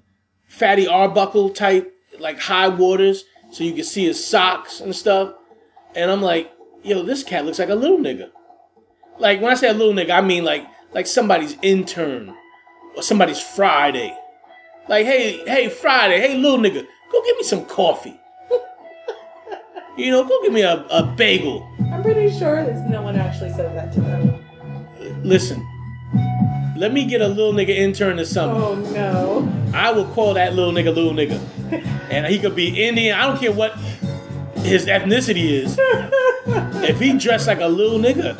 fatty 0.46 0.86
Arbuckle 0.86 1.50
type, 1.50 1.92
like 2.20 2.38
high 2.38 2.68
waters, 2.68 3.24
so 3.50 3.64
you 3.64 3.72
can 3.72 3.84
see 3.84 4.04
his 4.04 4.24
socks 4.24 4.80
and 4.80 4.94
stuff. 4.94 5.34
And 5.94 6.10
I'm 6.10 6.22
like, 6.22 6.52
yo, 6.82 7.02
this 7.02 7.22
cat 7.22 7.44
looks 7.44 7.58
like 7.58 7.68
a 7.68 7.74
little 7.74 7.98
nigga. 7.98 8.30
Like 9.18 9.40
when 9.40 9.50
I 9.50 9.54
say 9.54 9.68
a 9.68 9.74
little 9.74 9.94
nigga, 9.94 10.10
I 10.10 10.20
mean 10.20 10.44
like 10.44 10.66
like 10.92 11.06
somebody's 11.06 11.56
intern 11.62 12.34
or 12.96 13.02
somebody's 13.02 13.40
Friday. 13.40 14.16
Like, 14.88 15.04
hey, 15.04 15.38
hey, 15.46 15.68
Friday, 15.68 16.20
hey, 16.20 16.36
little 16.36 16.58
nigga, 16.58 16.86
go 17.12 17.22
get 17.24 17.36
me 17.36 17.42
some 17.42 17.64
coffee. 17.66 18.18
You 19.96 20.10
know, 20.10 20.24
go 20.24 20.42
give 20.42 20.52
me 20.52 20.60
a, 20.60 20.84
a 20.90 21.02
bagel. 21.16 21.66
I'm 21.90 22.02
pretty 22.02 22.30
sure 22.38 22.62
that 22.62 22.90
no 22.90 23.00
one 23.00 23.16
actually 23.16 23.50
said 23.54 23.74
that 23.74 23.94
to 23.94 24.00
them. 24.02 24.44
Listen, 25.22 25.66
let 26.76 26.92
me 26.92 27.04
get 27.04 27.20
a 27.20 27.28
little 27.28 27.52
nigga 27.52 27.70
intern 27.70 28.16
this 28.16 28.32
summer. 28.32 28.54
Oh 28.54 28.74
no. 28.74 29.52
I 29.74 29.90
will 29.92 30.06
call 30.06 30.34
that 30.34 30.54
little 30.54 30.72
nigga 30.72 30.94
little 30.94 31.12
nigga. 31.12 31.40
And 32.10 32.24
he 32.26 32.38
could 32.38 32.54
be 32.54 32.84
Indian. 32.84 33.18
I 33.18 33.26
don't 33.26 33.38
care 33.40 33.50
what 33.52 33.76
his 34.58 34.86
ethnicity 34.86 35.50
is. 35.50 35.78
If 36.88 37.00
he 37.00 37.18
dressed 37.18 37.48
like 37.48 37.60
a 37.60 37.66
little 37.66 37.98
nigga, 37.98 38.36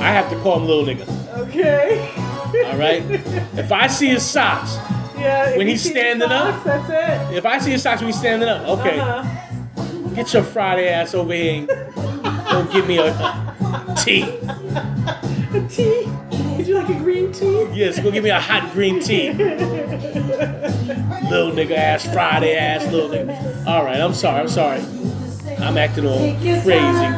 I 0.00 0.10
have 0.12 0.30
to 0.30 0.36
call 0.40 0.58
him 0.58 0.66
little 0.66 0.84
nigga. 0.86 1.06
Okay. 1.48 2.00
All 2.70 2.78
right? 2.78 3.02
If 3.58 3.70
I 3.70 3.86
see 3.88 4.08
his 4.08 4.22
socks, 4.24 4.76
Yeah. 5.18 5.56
When 5.58 5.66
he's 5.68 5.82
standing 5.88 6.30
up? 6.30 6.64
That's 6.64 6.88
it. 7.30 7.36
if 7.36 7.44
I 7.44 7.58
see 7.58 7.72
his 7.72 7.82
socks 7.82 8.00
when 8.00 8.08
he's 8.08 8.18
standing 8.18 8.48
up, 8.48 8.66
okay, 8.78 8.98
Uh-huh. 8.98 10.14
get 10.14 10.32
your 10.32 10.42
Friday 10.42 10.88
ass 10.88 11.14
over 11.14 11.34
here 11.34 11.54
and 11.58 11.68
go 11.68 12.64
give 12.72 12.88
me 12.88 12.96
a, 12.98 13.12
a 13.12 13.94
tea. 13.98 14.22
A 15.54 15.60
tea. 15.68 16.08
Would 16.62 16.68
you 16.68 16.76
like 16.76 16.90
a 16.90 16.94
green 16.94 17.32
tea? 17.32 17.66
Yes, 17.72 17.98
go 17.98 18.12
give 18.12 18.22
me 18.22 18.30
a 18.30 18.38
hot 18.38 18.70
green 18.72 19.00
tea. 19.00 19.32
little 19.32 19.50
nigga 21.50 21.72
ass, 21.72 22.06
Friday 22.12 22.54
ass, 22.54 22.84
little 22.92 23.10
nigga. 23.10 23.66
All 23.66 23.84
right, 23.84 24.00
I'm 24.00 24.14
sorry, 24.14 24.38
I'm 24.42 24.48
sorry. 24.48 24.80
I'm 25.58 25.76
acting 25.76 26.06
all 26.06 26.18
crazy. 26.62 27.08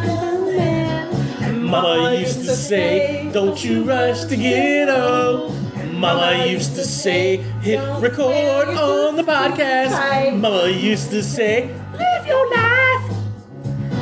Mama 1.61 2.15
used 2.19 2.39
to 2.47 2.57
say, 2.57 3.29
don't 3.35 3.63
you 3.63 3.85
rush 3.85 4.25
to 4.25 4.37
get 4.39 4.89
old. 4.89 5.55
Mama 5.93 6.47
used 6.47 6.75
to 6.77 6.83
say, 6.83 7.37
hit 7.61 7.81
record 8.01 8.69
on 8.69 9.17
the 9.17 9.25
podcast. 9.25 10.41
Mama 10.41 10.69
used 10.71 11.11
to 11.11 11.23
say, 11.23 11.67
live 11.93 12.27
your 12.27 12.51
life. 12.51 13.11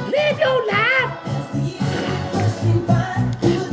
Live 0.08 0.38
your 0.38 0.66
life. 0.68 1.01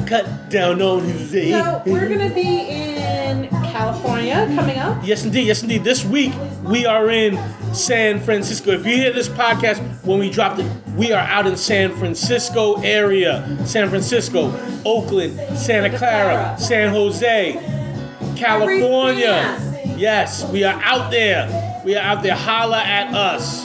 Cut 0.09 0.49
down 0.49 0.81
on 0.81 1.03
his. 1.03 1.51
So 1.51 1.83
we're 1.85 2.09
gonna 2.09 2.33
be 2.33 2.61
in 2.67 3.47
California 3.47 4.51
coming 4.55 4.79
up. 4.79 5.05
Yes, 5.05 5.23
indeed. 5.23 5.45
Yes, 5.45 5.61
indeed. 5.61 5.83
This 5.83 6.03
week 6.03 6.33
we 6.63 6.87
are 6.87 7.11
in 7.11 7.37
San 7.75 8.19
Francisco. 8.19 8.71
If 8.71 8.87
you 8.87 8.95
hear 8.95 9.13
this 9.13 9.29
podcast 9.29 9.77
when 10.03 10.17
we 10.17 10.31
dropped 10.31 10.61
it, 10.61 10.65
we 10.95 11.11
are 11.11 11.21
out 11.21 11.45
in 11.45 11.55
San 11.55 11.95
Francisco 11.95 12.81
area. 12.81 13.45
San 13.67 13.87
Francisco, 13.87 14.51
Oakland, 14.83 15.39
Santa 15.55 15.95
Clara, 15.95 16.57
San 16.57 16.89
Jose, 16.89 17.53
California. 18.35 19.59
Yes, 19.95 20.43
we 20.51 20.63
are 20.63 20.81
out 20.83 21.11
there. 21.11 21.81
We 21.85 21.95
are 21.95 22.03
out 22.03 22.23
there. 22.23 22.33
Holla 22.35 22.81
at 22.81 23.13
us. 23.13 23.63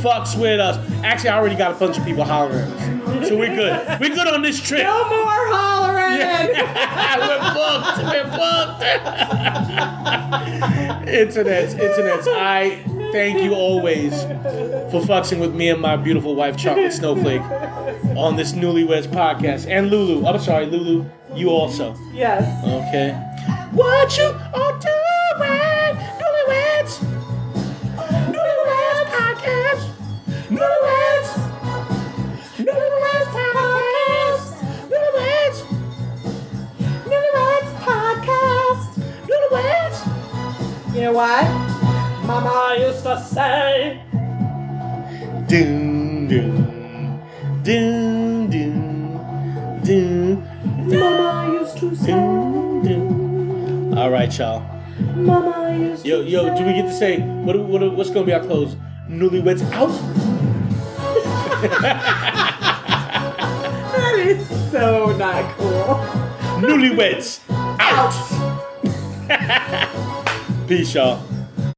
Fucks 0.00 0.38
with 0.40 0.60
us. 0.60 0.76
Actually, 1.02 1.30
I 1.30 1.38
already 1.38 1.56
got 1.56 1.72
a 1.72 1.74
bunch 1.74 1.98
of 1.98 2.04
people 2.04 2.24
hollering 2.24 2.58
at 2.58 2.68
us. 2.68 3.28
So 3.28 3.36
we're 3.36 3.54
good. 3.54 4.00
We're 4.00 4.14
good 4.14 4.28
on 4.28 4.42
this 4.42 4.60
trip. 4.60 4.82
No 4.82 5.08
more 5.08 5.46
hollering. 5.50 6.18
Yeah. 6.18 7.18
we're 7.18 7.40
booked. 7.54 7.98
We're 8.12 8.30
booked. 8.30 8.82
internets, 11.08 11.74
internets. 11.74 12.26
I 12.28 12.82
thank 13.12 13.42
you 13.42 13.54
always 13.54 14.22
for 14.90 15.04
fucking 15.04 15.40
with 15.40 15.54
me 15.54 15.68
and 15.70 15.80
my 15.80 15.96
beautiful 15.96 16.34
wife, 16.34 16.56
Chocolate 16.56 16.92
Snowflake, 16.92 17.42
on 18.16 18.36
this 18.36 18.52
Newlyweds 18.52 19.06
podcast. 19.06 19.66
And 19.68 19.90
Lulu. 19.90 20.26
I'm 20.26 20.38
sorry, 20.40 20.66
Lulu. 20.66 21.04
You 21.34 21.50
also. 21.50 21.96
Yes. 22.12 22.42
Okay. 22.64 23.12
What 23.72 24.16
you 24.16 24.24
are 24.24 24.78
doing? 24.78 24.98
Newlyweds. 25.38 26.98
Newlyweds 26.98 27.17
You 40.98 41.04
know 41.04 41.12
what? 41.12 41.44
Mama 42.26 42.76
used 42.80 43.04
to 43.04 43.22
say. 43.22 44.02
Doom 45.46 46.26
doom 46.26 47.22
doom 47.62 48.50
doom 48.50 49.80
doom 49.84 50.42
Mama 50.90 51.52
used 51.60 51.78
to 51.78 51.94
say. 51.94 52.06
doom 52.10 52.82
doom. 52.82 53.96
All 53.96 54.10
right, 54.10 54.36
y'all. 54.36 54.60
Mama 55.14 55.78
used 55.78 56.02
to 56.02 56.08
Yo, 56.08 56.20
yo, 56.22 56.56
do 56.58 56.64
we 56.64 56.72
get 56.72 56.86
to 56.86 56.92
say 56.92 57.20
what? 57.20 57.56
what? 57.60 57.94
What's 57.96 58.10
gonna 58.10 58.26
be 58.26 58.32
our 58.32 58.40
close? 58.44 58.74
Newlyweds 59.08 59.62
out. 59.70 59.94
That 63.94 64.14
is 64.18 64.44
so 64.72 65.16
not 65.16 65.56
cool. 65.56 65.94
Newlyweds 66.60 67.38
out. 67.78 68.12
Peace, 70.68 70.96
y'all. 70.96 71.27